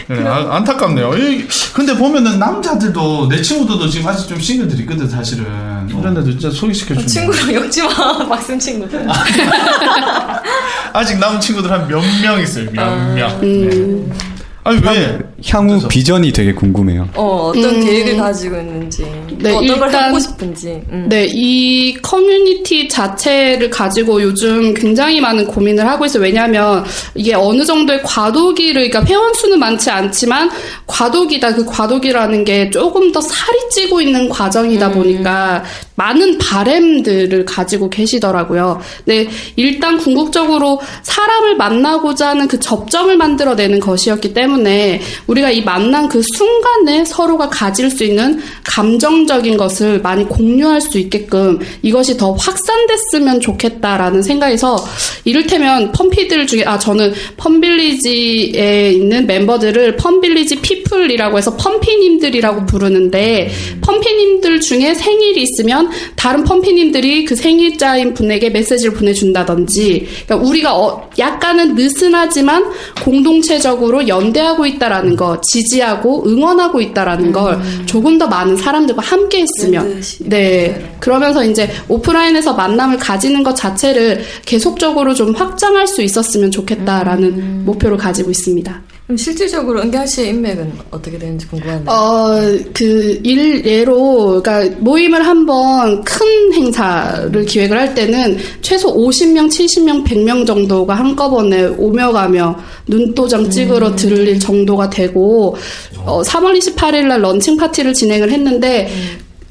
[0.07, 1.13] 네, 아, 안타깝네요.
[1.17, 5.45] 이- 근데 보면은 남자들도 내 친구들도 지금 아직 좀 싱글들이 있거든 사실은.
[5.89, 7.89] 이런 애들 진짜 소개시켜 주면 친구랑 욕지마
[8.27, 9.07] 막쓴 친구들.
[10.93, 12.69] 아직 남은 친구들 한 몇 명 있어요.
[12.71, 13.29] 몇 명.
[13.41, 14.09] 음.
[14.09, 14.17] 네.
[14.63, 15.19] 아니 왜?
[15.45, 17.09] 향후 비전이 되게 궁금해요.
[17.15, 17.85] 어 어떤 음.
[17.85, 19.03] 계획을 가지고 있는지.
[19.37, 20.81] 네, 또 어떤 걸 일단- 하고 싶은지.
[20.91, 21.05] 음.
[21.07, 26.23] 네, 이 커뮤니티 자체를 가지고 요즘 굉장히 많은 고민을 하고 있어요.
[26.23, 30.49] 왜냐하면 이게 어느 정도의 과도기를, 그러니까 회원 수는 많지 않지만
[30.87, 31.53] 과도기다.
[31.53, 35.63] 그 과도기라는 게 조금 더 살이 찌고 있는 과정이다 보니까
[35.95, 38.79] 많은 바램들을 가지고 계시더라고요.
[39.05, 46.21] 네, 일단 궁극적으로 사람을 만나고자 하는 그 접점을 만들어내는 것이었기 때문에 우리가 이 만난 그
[46.35, 54.21] 순간에 서로가 가질 수 있는 감정적인 것을 많이 공유할 수 있게끔 이것이 더 확산됐으면 좋겠다라는
[54.21, 54.77] 생각에서
[55.25, 63.49] 이를테면 펌피들 중에 아 저는 펌빌리지에 있는 멤버들을 펌빌리지 피플이라고 해서 펌피님들이라고 부르는데
[63.81, 71.75] 펌피님들 중에 생일이 있으면 다른 펌피님들이 그 생일자인 분에게 메시지를 보내준다든지 그러니까 우리가 어- 약간은
[71.75, 72.71] 느슨하지만
[73.03, 80.01] 공동체적으로 연대하고 있다라는 거 지지하고 응원하고 있다라는 걸 조금 더 많은 사람들과 함께 했으면.
[80.19, 87.97] 네 그러면서 이제 오프라인에서 만남을 가지는 것 자체를 계속적으로 좀 확장할 수 있었으면 좋겠다라는 목표를
[87.97, 88.81] 가지고 있습니다.
[89.07, 91.89] 그럼 실질적으로 은경 씨의 인맥은 어떻게 되는지 궁금한데.
[91.89, 92.41] 어,
[92.73, 100.45] 그, 일 예로, 그러니까 모임을 한번 큰 행사를 기획을 할 때는 최소 50명, 70명, 100명
[100.45, 105.55] 정도가 한꺼번에 오며 가며 눈도장 찍으러 들릴 정도가 되고,
[105.99, 108.89] 어, 3월 28일 날 런칭 파티를 진행을 했는데,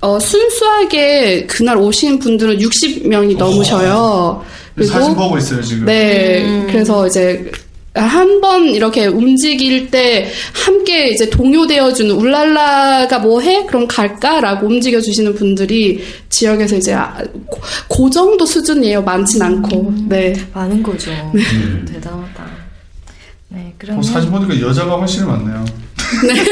[0.02, 4.44] 어, 순수하게 그날 오신 분들은 60명이 넘으셔요.
[4.84, 5.86] 사진 보고 있어요 지금.
[5.86, 7.50] 네, 그래서 이제
[7.96, 13.64] 한 번 이렇게 움직일 때 함께 이제 동요되어주는 울랄라가 뭐 해?
[13.66, 19.02] 그럼 갈까라고 움직여주시는 분들이 지역에서 이제 아, 고, 그 정도 수준이에요.
[19.02, 19.94] 많진 않고.
[20.08, 20.34] 네.
[20.52, 21.10] 많은 거죠.
[21.90, 22.46] 대단하다.
[23.48, 24.00] 네, 그러면.
[24.00, 25.64] 어, 사진 보니까 여자가 훨씬 많네요.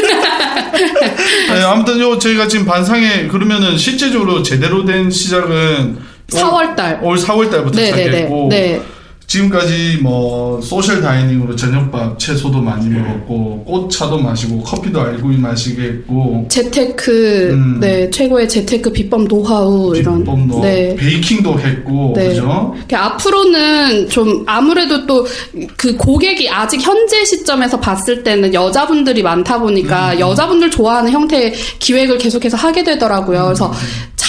[1.53, 5.99] 네, 아무튼 요 저희가 지금 반상회 그러면은 실제적으로 제대로 된 시작은
[6.31, 7.03] 4월달.
[7.03, 8.05] 올 4월달부터 네네네.
[8.05, 8.81] 시작했고 네.
[9.27, 17.81] 지금까지 뭐 social dining으로 저녁밥 채소도 많이 먹었고 꽃차도 마시고 커피도 알고 마셨고 재테크, 음.
[17.81, 20.25] 네, 최고의 재테크 비법 노하우, 이런.
[20.25, 20.95] 뭐 네.
[20.97, 22.29] baking도 했고 네.
[22.29, 22.75] 그죠?
[22.93, 25.25] 앞으로는 좀 아무래도 또
[25.77, 32.57] 그 고객이 아직 현재 시점에서 봤을 때는 여자분들이 많다 보니까 여자분들 좋아하는 형태의 기획을 계속해서
[32.57, 33.45] 하게 되더라고요.
[33.45, 33.73] 그래서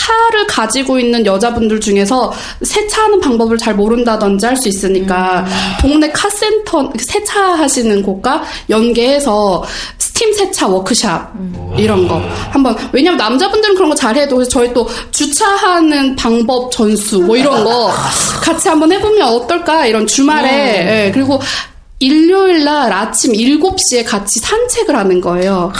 [0.06, 5.46] 차를 가지고 있는 여자분들 중에서 세차하는 방법을 잘 모른다든지 할 수 있으니까
[5.82, 9.63] 동네 카센터 세차 하시는 곳과 연계해서
[9.98, 11.34] 스팀 세차 워크샵
[11.78, 17.63] 이런 거 한번 왜냐면 남자분들은 그런 거 잘해도 저희 또 주차하는 방법 전수 뭐 이런
[17.65, 17.91] 거
[18.41, 19.86] 같이 한번 해보면 어떨까?
[19.86, 21.08] 이런 주말에.
[21.08, 21.39] 예, 그리고
[21.99, 25.71] 일요일 날 아침 7시에 같이 산책을 하는 거예요.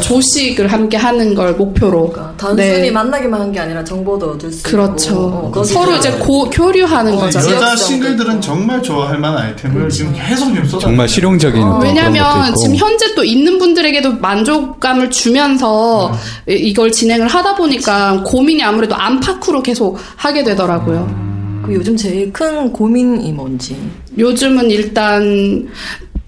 [0.00, 2.14] 조식을 함께 하는 걸 목표로.
[2.36, 2.90] 단순히 네.
[2.92, 5.10] 만나기만 한 게 아니라 정보도 얻을 수 그렇죠.
[5.10, 5.20] 있고.
[5.24, 7.38] 어, 거기서 서로 이제 고, 교류하는 거죠.
[7.40, 10.86] 여자 싱글들은 정말 좋아할 만한 아이템을 지금 계속 지금 쏟아.
[10.86, 12.54] 정말 실용적인 것도 왜냐면.
[12.62, 16.12] 지금 현재 또 있는 분들에게도 만족감을 주면서
[16.48, 21.25] 이- 이걸 진행을 하다 보니까 고민이 아무래도 안팎으로 계속 하게 되더라고요.
[21.66, 23.76] 그 요즘 제일 큰 고민이 뭔지.
[24.16, 25.68] 요즘은 일단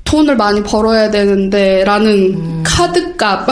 [0.05, 3.47] 돈을 많이 벌어야 되는데 라는 카드값.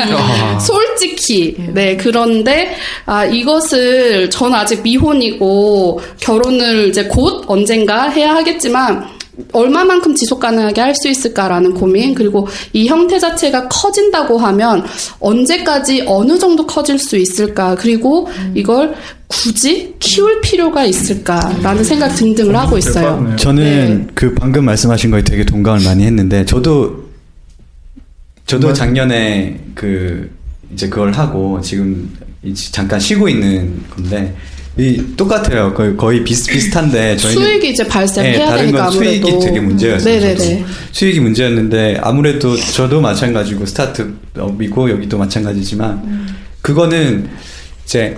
[0.60, 1.56] 솔직히.
[1.72, 2.74] 네 그런데
[3.06, 9.04] 아 이것을 전 아직 미혼이고 결혼을 이제 곧 언젠가 해야 하겠지만
[9.52, 14.84] 얼마만큼 지속 가능하게 할 수 있을까라는 고민 그리고 이 형태 자체가 커진다고 하면
[15.20, 18.94] 언제까지 어느 정도 커질 수 있을까 그리고 이걸
[19.32, 23.34] 굳이 키울 필요가 있을까라는 생각 등등을 하고 있어요.
[23.36, 27.10] 저는 그 방금 말씀하신 거에 되게 동감을 많이 했는데 저도
[28.46, 30.30] 저도 작년에 그
[30.74, 32.10] 이제 그걸 하고 지금
[32.42, 34.34] 이제 잠깐 쉬고 있는 건데
[34.76, 35.72] 이 똑같아요.
[35.74, 39.40] 거의, 거의 비슷비슷한데 저희는 수익이 이제 발생해야 네, 다른 되니까 건 수익이 아무래도.
[39.40, 40.20] 되게 문제였어요.
[40.20, 40.64] 네네네.
[40.92, 46.26] 수익이 문제였는데 아무래도 저도 마찬가지고 스타트업이고 여기도 마찬가지지만
[46.60, 47.28] 그거는
[47.84, 48.16] 이제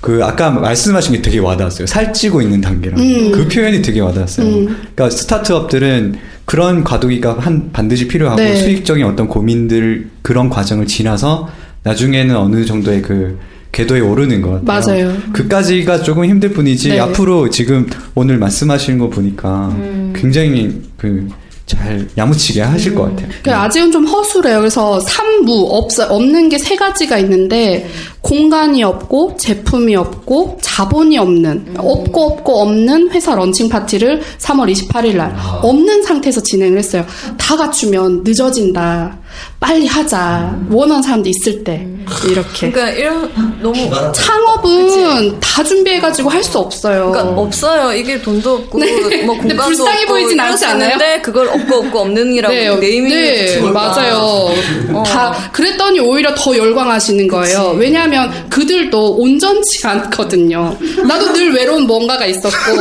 [0.00, 1.86] 그 아까 말씀하신 게 되게 와닿았어요.
[1.86, 3.02] 살찌고 있는 단계라고.
[3.02, 3.32] 음.
[3.32, 4.46] 그 표현이 되게 와닿았어요.
[4.46, 4.64] 음.
[4.94, 8.56] 그러니까 스타트업들은 그런 과도기가 한 반드시 필요하고 네.
[8.56, 11.48] 수익적인 어떤 고민들 그런 과정을 지나서
[11.82, 13.38] 나중에는 어느 정도의 그
[13.72, 14.64] 궤도에 오르는 것 같아요.
[14.64, 15.16] 맞아요.
[15.32, 17.00] 그까지가 조금 힘들 뿐이지 네.
[17.00, 20.12] 앞으로 지금 오늘 말씀하시는 거 보니까 음.
[20.16, 21.28] 굉장히 그
[21.68, 23.28] 잘 야무치게 하실 것 같아요.
[23.42, 24.58] 그 아직은 좀 허술해요.
[24.58, 27.88] 그래서 삼무 없 없는 게 세 가지가 있는데
[28.20, 35.34] 공간이 없고 제품이 없고 자본이 없는 없고 없고 없는 회사 런칭 파티를 3월 28일 날
[35.62, 37.06] 없는 상태에서 진행을 했어요.
[37.38, 39.18] 다 갖추면 늦어진다.
[39.60, 40.56] 빨리 하자.
[40.70, 41.86] 원하는 사람도 있을 때
[42.28, 42.70] 이렇게.
[42.70, 47.10] 그러니까 이런 너무 창업은 다 준비해 가지고 할 수 없어요.
[47.10, 47.92] 그러니까 없어요.
[47.92, 49.22] 이게 돈도 없고 네.
[49.24, 50.96] 뭐 공간도 불쌍해 없고 보이진 않지 수 않아요?
[51.20, 53.72] 그걸 없고 없고 없는이라고 네, 네이밍을 네, 붙이니까.
[53.72, 54.48] 맞아요.
[54.94, 55.02] 어.
[55.06, 57.74] 다 그랬더니 오히려 더 열광하시는 거예요.
[57.76, 60.74] 왜냐하면 그들도 온전치 않거든요.
[61.06, 62.76] 나도 늘 외로운 뭔가가 있었고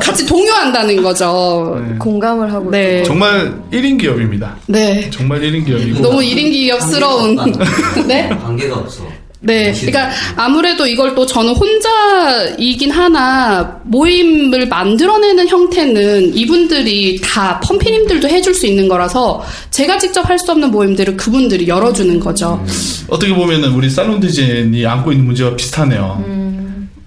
[0.00, 1.82] 같이 동요한다는 거죠.
[1.98, 3.02] 공감을 하고 네.
[3.02, 4.54] 정말 1인 기업입니다.
[4.66, 5.08] 네.
[5.10, 7.36] 정말 1인 기업이고 너무 1인 기업스러운.
[8.06, 8.28] 네?
[8.28, 9.04] 관계가 없어.
[9.40, 9.72] 네.
[9.72, 18.66] 그러니까 아무래도 이걸 또 저는 혼자이긴 하나 모임을 만들어내는 형태는 이분들이 다 펌피님들도 해줄 수
[18.66, 22.64] 있는 거라서 제가 직접 할 수 없는 모임들을 그분들이 열어주는 거죠.
[23.08, 26.24] 어떻게 보면은 우리 살론 디자인이 안고 있는 문제와 비슷하네요.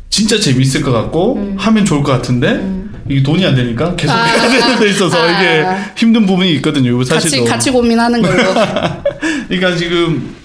[0.09, 2.61] 진짜 재밌을 것 같고 하면 좋을 것 같은데
[3.09, 4.23] 이게 돈이 안 되니까 계속 아.
[4.23, 5.29] 해야 되는 데 있어서 아.
[5.31, 6.97] 이게 힘든 부분이 있거든요.
[6.97, 7.45] 같이 사실도.
[7.45, 8.53] 같이 고민하는 걸로.
[9.49, 10.35] 그러니까 지금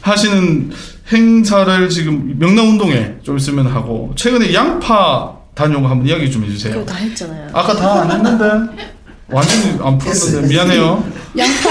[0.00, 0.70] 하시는
[1.12, 6.84] 행사를 지금 명랑운동에 좀 있으면 하고 최근에 양파 다녀온 거 한번 이야기 좀 해주세요.
[6.84, 7.48] 다 했잖아요.
[7.52, 8.93] 아까 다 안 했는데
[9.30, 11.04] 완전히 안 풀었는데 미안해요.
[11.36, 11.70] 양파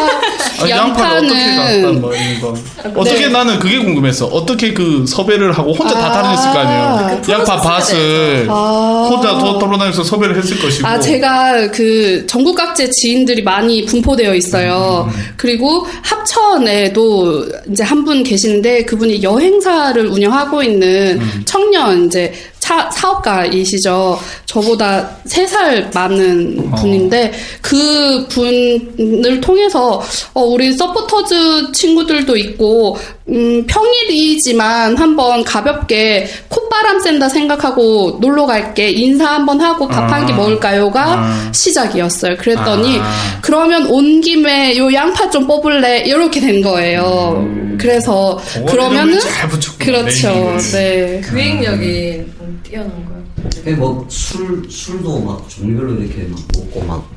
[0.60, 2.54] 아니, 양파를 어떻게 양파는 뭐 이런 거.
[3.00, 3.30] 어떻게 네.
[3.30, 4.26] 나는 그게 궁금했어.
[4.28, 7.22] 어떻게 그 섭외를 하고 혼자 다 다녔을 거 아니에요.
[7.24, 9.08] 그 양파 밭을 아.
[9.10, 10.86] 혼자 도- 돌아다니면서 섭외를 했을 것이고.
[10.88, 15.10] 아, 제가 그 전국 각지에 지인들이 많이 분포되어 있어요.
[15.38, 24.20] 그리고 합천에도 이제 한 분 계시는데 그분이 여행사를 운영하고 있는 청년 이제 차- 사업가이시죠.
[24.46, 30.02] 저보다 세 살 많은 분인데 그 분을 통해서
[30.34, 32.98] 어, 우리 서포터즈 친구들도 있고
[33.30, 40.36] 음, 평일이지만 한번 가볍게 콧바람 쐰다 생각하고 놀러 갈게 인사 한번 하고 밥 한끼 아.
[40.38, 41.52] 먹을까요가 아.
[41.54, 42.38] 시작이었어요.
[42.38, 43.40] 그랬더니 아.
[43.42, 47.46] 그러면 온 김에 요 양파 좀 뽑을래 이렇게 된 거예요.
[47.78, 50.28] 그래서 어, 그러면은 이름을 잘 붙였구나, 그렇죠.
[50.30, 50.58] 네이밍을.
[50.72, 51.22] 네.
[51.30, 52.24] 기획력이
[52.62, 53.78] 뛰어난 거예요.
[53.78, 57.10] 뭐 술 술도 막 종류별로 이렇게 막 먹고 막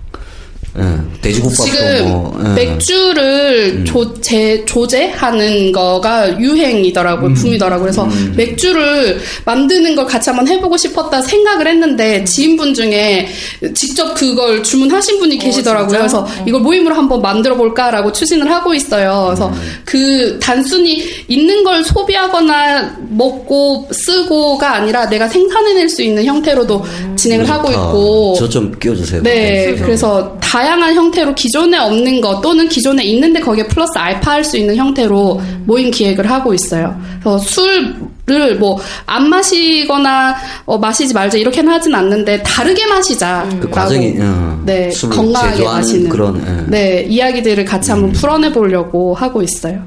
[0.79, 2.49] 예, 돼지국밥도 지금 뭐 예.
[2.65, 7.33] 맥주를 조, 제, 조제하는 거가 유행이더라고요.
[7.35, 7.81] 붐이더라고요.
[7.83, 13.29] 그래서 맥주를 만드는 걸 같이 한번 해보고 싶었다 생각을 했는데 지인분 중에
[13.75, 15.99] 직접 그걸 주문하신 분이 계시더라고요.
[15.99, 19.25] 그래서 이걸 모임으로 한번 만들어 볼까라고 추진을 하고 있어요.
[19.29, 19.53] 그래서
[19.85, 26.85] 그 단순히 있는 걸 소비하거나 먹고 쓰고가 아니라 내가 생산해낼 수 있는 형태로도
[27.17, 29.23] 진행을 하고 있고 저 좀 끼워주세요.
[29.23, 34.45] 네, 그래서 다 양한 형태로 기존에 없는 것 또는 기존에 있는데 거기에 플러스 알파 할
[34.45, 37.01] 수 있는 형태로 모임 기획을 하고 있어요.
[37.21, 40.37] 그래서 술을 뭐 안 마시거나
[40.67, 43.49] 어, 마시지 말자 이렇게는 하진 않는데 다르게 마시자.
[43.61, 46.71] 그 과정이 어, 네, 술을 건강하게 제조하는 마시는 그런 예.
[46.71, 49.81] 네 이야기들을 같이 한번 풀어내 보려고 하고 있어요.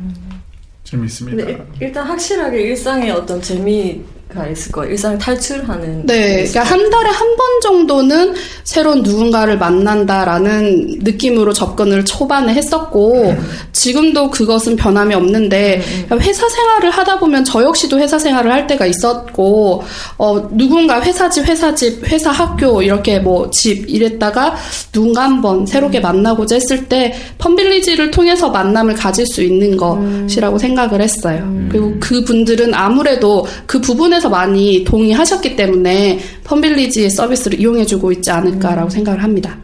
[0.85, 1.43] 재밌습니다.
[1.49, 3.99] 일- 일단 확실하게 일상에 어떤 재미
[4.33, 4.91] 가 있을 거예요.
[4.91, 6.05] 일상을 탈출하는.
[6.05, 13.33] 네, 그러니까 한 달에 한 번 정도는 새로운 누군가를 만난다라는 느낌으로 접근을 초반에 했었고
[13.71, 19.83] 지금도 그것은 변함이 없는데 회사 생활을 하다 보면 저 역시도 회사 생활을 할 때가 있었고
[20.17, 24.55] 어, 누군가 회사 집, 회사 집, 회사 학교 이렇게 뭐 집 이랬다가
[24.91, 31.51] 누군가 한번 새롭게 만나고자 했을 때 펌빌리지를 통해서 만남을 가질 수 있는 것이라고 생각을 했어요.
[31.69, 38.89] 그리고 그 분들은 아무래도 그 부분에 서 많이 동의하셨기 때문에 펌빌리지의 서비스를 이용해주고 있지 않을까라고
[38.89, 39.57] 생각을 합니다.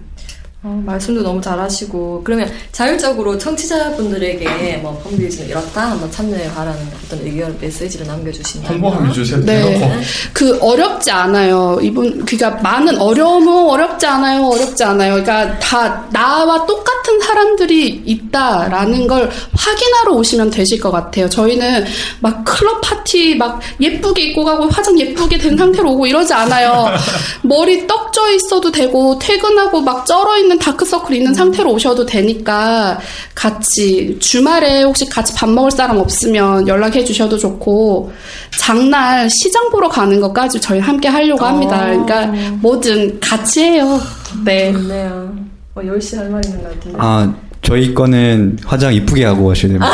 [0.68, 7.55] 어, 말씀도 너무 잘하시고 그러면 자율적으로 청취자분들에게 뭐 펌빌리지는 이렇다 한번 참여해 봐라는 어떤 의견
[7.61, 9.39] 메시지를 남겨주시면 홍보하면 주세요.
[9.45, 10.01] 네.
[10.34, 11.78] 그 어렵지 않아요.
[11.84, 14.47] 이분 그러니까 많은 어려움 어렵지 않아요.
[14.47, 15.22] 어렵지 않아요.
[15.22, 21.30] 그러니까 다 나와 똑같은 사람들이 있다라는 걸 확인하러 오시면 되실 것 같아요.
[21.30, 21.86] 저희는
[22.22, 26.88] 막 클럽 파티 막 예쁘게 입고 가고 화장 예쁘게 된 상태로 오고 이러지 않아요.
[27.43, 32.99] 머리 떡져 있어도 되고 퇴근하고 막 쩔어 있는 다크서클 있는 상태로 오셔도 되니까
[33.33, 38.11] 같이 주말에 혹시 같이 밥 먹을 사람 없으면 연락해 주셔도 좋고
[38.59, 41.85] 장날 시장 보러 가는 것까지 저희 함께 하려고 합니다.
[41.85, 42.27] 그러니까
[42.61, 43.99] 뭐든 같이 해요.
[44.43, 44.71] 네.
[44.73, 45.33] 좋네요.
[45.75, 46.97] 어, 10시 할 말 있는 것 같은데.
[46.99, 49.87] 아 저희 거는 화장 이쁘게 하고 하셔야 됩니다.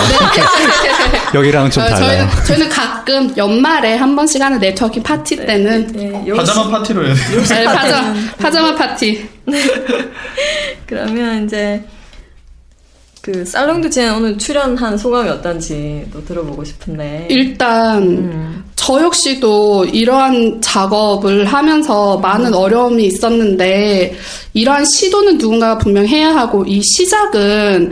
[1.33, 2.27] 여기랑은 좀 어, 달라요.
[2.27, 7.43] 저희는, 저희는 가끔 연말에 한 번씩 하는 네트워킹 파티 때는 파자마 파티로 해야 돼요.
[7.43, 9.27] 네, 파자, 파자마 파티.
[10.85, 11.81] 그러면 이제
[13.21, 17.27] 그 살롱드젠 오늘 출연한 소감이 어떤지 또 들어보고 싶은데.
[17.29, 24.17] 일단 저 역시도 이러한 작업을 하면서 많은 어려움이 있었는데
[24.53, 27.91] 이러한 시도는 누군가가 분명 해야 하고 이 시작은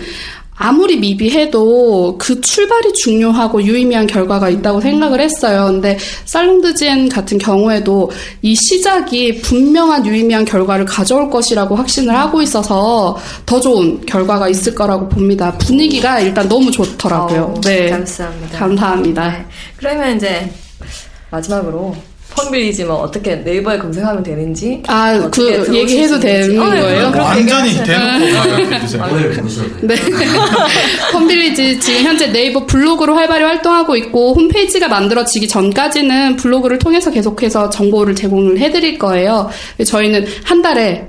[0.62, 5.68] 아무리 미비해도 그 출발이 중요하고 유의미한 결과가 있다고 생각을 했어요.
[5.68, 13.60] 근데 살롱드젠 같은 경우에도 이 시작이 분명한 유의미한 결과를 가져올 것이라고 확신을 하고 있어서 더
[13.62, 15.58] 좋은 결과가 있을 거라고 봅니다.
[15.60, 17.54] 분위기가 일단 너무 좋더라고요.
[17.56, 17.90] 어, 네.
[17.90, 18.60] 감사합니다.
[18.60, 19.46] 감사합니다.
[19.78, 20.52] 그러면 이제
[21.32, 21.96] 마지막으로
[22.36, 26.20] 펑빌리지 뭐 어떻게 네이버에 검색하면 되는지 아, 그 얘기해도.
[26.20, 27.12] 되는 어, 네, 거예요?
[27.16, 27.74] 완전히.
[27.84, 29.14] 대놓고.
[29.14, 29.80] 오늘 보셔도 돼요.
[29.82, 29.96] 네.
[31.80, 38.60] 지금 현재 네이버 블로그로 활발히 활동하고 있고 홈페이지가 만들어지기 전까지는 블로그를 통해서 계속해서 정보를 제공을
[38.60, 39.50] 해드릴 거예요.
[39.86, 41.08] 저희는 한 달에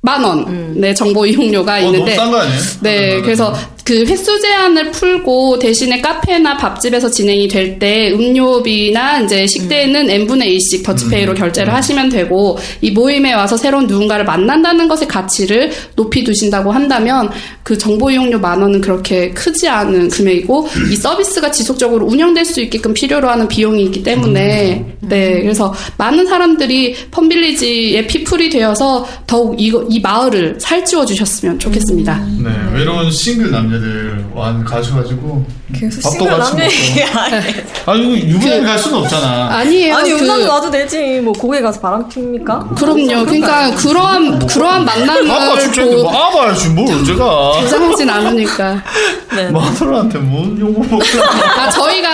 [0.00, 2.14] 만 원, 네, 정보 이용료가 어, 너무 있는데.
[2.14, 2.60] 싼거 아니에요?
[2.82, 3.54] 네, 그래서
[3.84, 10.84] 그 횟수 제한을 풀고 대신에 카페나 밥집에서 진행이 될 때 음료비나 이제 식대는 n분의 1씩
[10.84, 17.30] 더치페이로 결제를 하시면 되고 이 모임에 와서 새로운 누군가를 만난다는 것의 가치를 높이 두신다고 한다면
[17.62, 22.94] 그 정보 이용료 만 원은 그렇게 크지 않은 금액이고 이 서비스가 지속적으로 운영될 수 있게끔
[22.94, 30.00] 필요로 하는 비용이 있기 때문에 네 그래서 많은 사람들이 펌빌리지의 피플이 되어서 더욱 이거 이
[30.00, 32.26] 마을을 살찌워 주셨으면 좋겠습니다.
[32.42, 35.44] 네, 외로운 싱글 남 자들 완 가셔가지고
[36.02, 36.62] 밥도 같이 먹고.
[37.86, 39.56] 아 이거 유부남이 갈 수는 없잖아.
[39.56, 39.96] 아니에요.
[39.96, 41.20] 아니 그- 음악은 놔도 되지.
[41.20, 42.68] 뭐 곡에 가서 바람 핍니까?
[42.76, 43.24] 그럼요.
[43.26, 47.52] 그러니까 그러한 그러한 아빠 만남을 출장인데 뭐 보, 아봐야지 뭘 언제가.
[47.60, 48.82] 보장하진 않으니까.
[49.52, 51.22] 마누라한테 뭔 욕을 먹으려.
[51.24, 52.08] 아, 저희가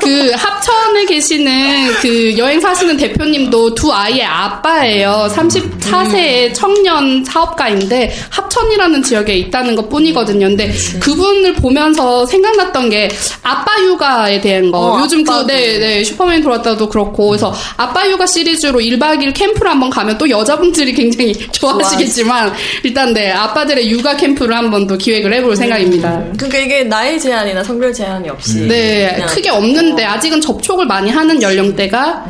[0.00, 5.28] 그 합천에 계시는 그 여행 사시는 대표님도 두 아이의 아빠예요.
[5.34, 10.46] 34세의 청년 사업가인데 합천이라는 지역에 있다는 것 뿐이거든요.
[10.48, 13.08] 근데 그분을 보면서 생각났던 게
[13.42, 14.78] 아빠 육아에 대한 거.
[14.78, 15.46] 어, 요즘 그.
[15.46, 17.28] 네, 네, 슈퍼맨 돌아왔다도 그렇고.
[17.28, 22.52] 그래서 아빠 육아 시리즈로 1박 2일 캠프를 한번 가면 또 여자분들이 굉장히 좋아하시겠지만
[22.82, 26.24] 일단 네, 아빠들의 육아 캠프를 한번 또 기획을 해볼 생각입니다.
[26.36, 32.24] 그러니까 이게 나이 제한이나 성별 제한이 없이 네, 크게 없는데 아직은 접촉을 많이 하는 연령대가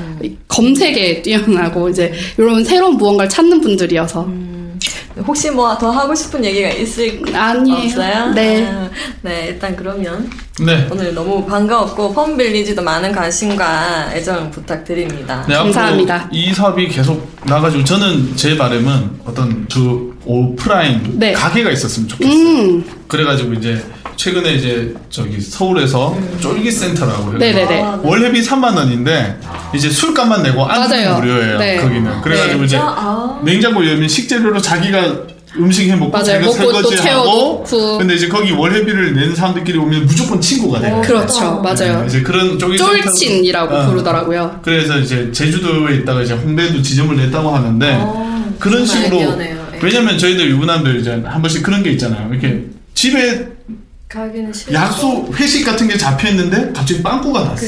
[0.49, 4.27] 검색에 뛰어나고 이제 이런 새로운 무언가를 찾는 분들이어서
[5.25, 7.85] 혹시 뭐 더 하고 싶은 얘기가 있을 아니에요.
[7.87, 8.33] 없어요?
[8.35, 8.67] 네.
[8.67, 8.89] 아,
[9.23, 10.87] 네, 일단 그러면 네.
[10.91, 15.45] 오늘 너무 반가웠고 펌빌리지도 많은 관심과 애정 부탁드립니다.
[15.49, 19.81] 네, 앞으로 이 사업이 계속 나가지고 저는 제 바람은 어떤 저
[20.25, 21.33] 오프라인 네.
[21.33, 22.35] 가게가 있었으면 좋겠어요.
[22.35, 23.83] 음, 그래가지고 이제
[24.17, 27.39] 최근에 이제 저기 서울에서 쫄깃센터라고 해요.
[27.39, 27.83] 네네네.
[27.83, 28.09] 아, 네.
[28.09, 29.39] 월회비 3만 원인데
[29.75, 31.19] 이제 술값만 내고 안주는 맞아요.
[31.21, 31.59] 무료예요.
[31.59, 31.77] 네.
[31.79, 32.21] 거기는.
[32.23, 32.65] 그래가지고 네.
[32.67, 33.41] 이제 아.
[33.45, 35.23] 냉장고 열면 식재료로 자기가
[35.59, 36.25] 음식 해 먹고 맞아요.
[36.25, 37.65] 자기가 먹고 또 설거지하고.
[37.67, 37.99] 채워놓고.
[37.99, 41.01] 근데 이제 거기 월회비를 내는 사람들끼리 오면 무조건 친구가 돼요.
[41.05, 41.61] 그렇죠.
[41.61, 42.01] 맞아요.
[42.01, 43.87] 네, 이제 그런 센터- 쫄친이라고 어.
[43.87, 44.61] 부르더라고요.
[44.63, 47.87] 그래서 이제 제주도에 있다가 이제 홍대도 지점을 냈다고 하는데
[48.59, 49.67] 그런 어, 좋은 식으로 아이디어네요.
[49.75, 49.79] 예.
[49.83, 52.29] 왜냐면 저희들 유부남들 이제 한 번씩 그런 게 있잖아요.
[52.31, 52.65] 이렇게
[52.95, 53.47] 집에
[54.09, 54.73] 가기는 싫어.
[54.75, 57.67] 약속 회식 같은 게 잡혀 있는데 갑자기 빵꾸가 났어.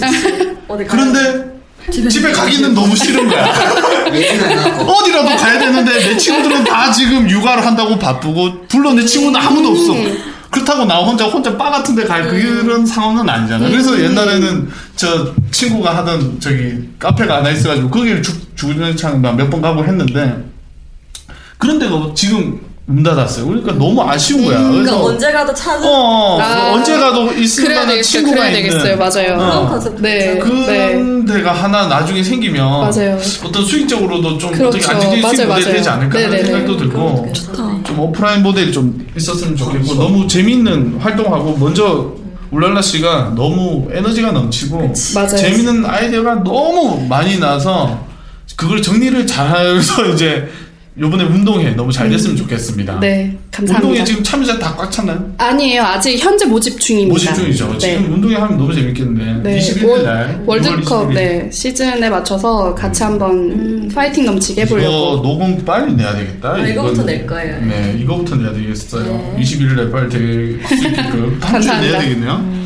[0.68, 0.90] 어디 가?
[0.96, 1.57] 그런데
[1.91, 3.45] 집에 가기는 너무 싫은 거야.
[3.49, 9.70] 아, 어디라도 가야 되는데 내 친구들은 다 지금 육아를 한다고 바쁘고 물론 내 친구는 아무도
[9.70, 9.95] 없어.
[10.51, 13.68] 그렇다고 나 혼자 혼자 바 같은 데갈 그런 상황은 아니잖아.
[13.68, 18.22] 그래서 옛날에는 저 친구가 하던 저기 카페가 하나 있어가지고 거기를
[18.57, 20.45] 주구장창 몇번 가고 했는데
[21.59, 22.61] 그런 데가 지금
[22.91, 23.47] 문 닫았어요.
[23.47, 24.57] 그러니까 너무 아쉬운 거야.
[24.61, 28.03] 그러니까 그래서 언제 가도 찾은 어, 아, 언제 가도 있을 만한 되겠어요.
[28.03, 28.97] 친구가 그래야 있는 되겠어요.
[28.97, 29.39] 맞아요.
[29.39, 29.80] 어.
[30.01, 30.39] 네.
[30.39, 33.18] 그런 데가 하나 나중에 생기면 맞아요.
[33.45, 34.68] 어떤 수익적으로도 좀 그렇죠.
[34.78, 35.74] 어떻게 안정적인 수익 맞아요, 모델이 맞아요.
[35.76, 36.45] 되지 않을까 하는 네네네.
[36.47, 37.32] 생각도 들고
[37.84, 42.14] 좀 오프라인 모델이 좀 있었으면 좋겠고 너무 재미있는 활동하고 먼저
[42.51, 45.28] 울랄라 씨가 너무 에너지가 넘치고 맞아요.
[45.36, 48.07] 재미있는 아이디어가 너무 많이 나서
[48.57, 50.49] 그걸 정리를 잘해서 이제
[51.01, 52.99] 요번에 운동회 너무 잘 됐으면 좋겠습니다.
[52.99, 53.88] 네, 감사합니다.
[53.88, 55.32] 운동회 지금 참여자 다 꽉 찼나요?
[55.38, 55.82] 아니에요.
[55.82, 57.12] 아직 현재 모집 중입니다.
[57.12, 57.72] 모집 중이죠.
[57.74, 57.78] 네.
[57.78, 59.49] 지금 운동회 하면 너무 재밌겠는데.
[59.51, 60.42] 네, 21일 날.
[60.46, 61.14] 월- 6월 월드컵 21일.
[61.14, 65.22] 네, 시즌에 맞춰서 같이 한번 파이팅 넘치게 이거 해보려고.
[65.22, 66.55] 녹음 빨리 내야 되겠다.
[66.55, 67.61] 아, 이거부터 낼 거예요.
[67.64, 69.05] 네, 이거부터 내야 되겠어요.
[69.05, 69.36] 네.
[69.42, 72.01] 21일 날 빨리 될수 있게끔 다음 주에 내야.
[72.01, 72.59] 되겠네요.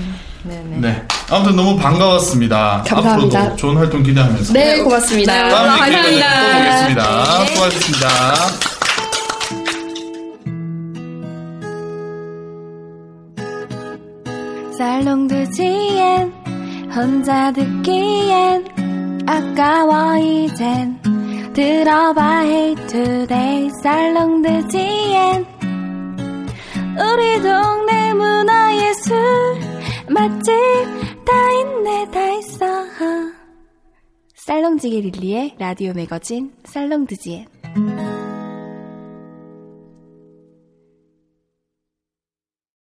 [0.81, 1.03] 네.
[1.33, 2.85] 아무튼 너무 반가웠습니다.
[2.87, 3.39] 감사합니다.
[3.39, 4.53] 앞으로도 좋은 활동 기대하면서.
[4.53, 5.49] 네, 고맙습니다.
[5.49, 7.39] 다음 기회에 또 감사합니다.
[7.39, 7.47] 보겠습니다.
[7.47, 8.09] 수고하셨습니다.
[14.77, 16.33] 살롱드 지엔
[16.95, 21.01] 혼자 듣기엔 아까워 이젠
[21.55, 25.47] 들어봐 Hey Today 살롱드 지엔
[26.99, 29.17] 우리 동네 문화예술
[30.11, 30.53] 맛집
[31.25, 32.67] 다 있네 다 있어.
[34.35, 37.47] 살롱지게 릴리의 라디오 매거진 살롱드지엔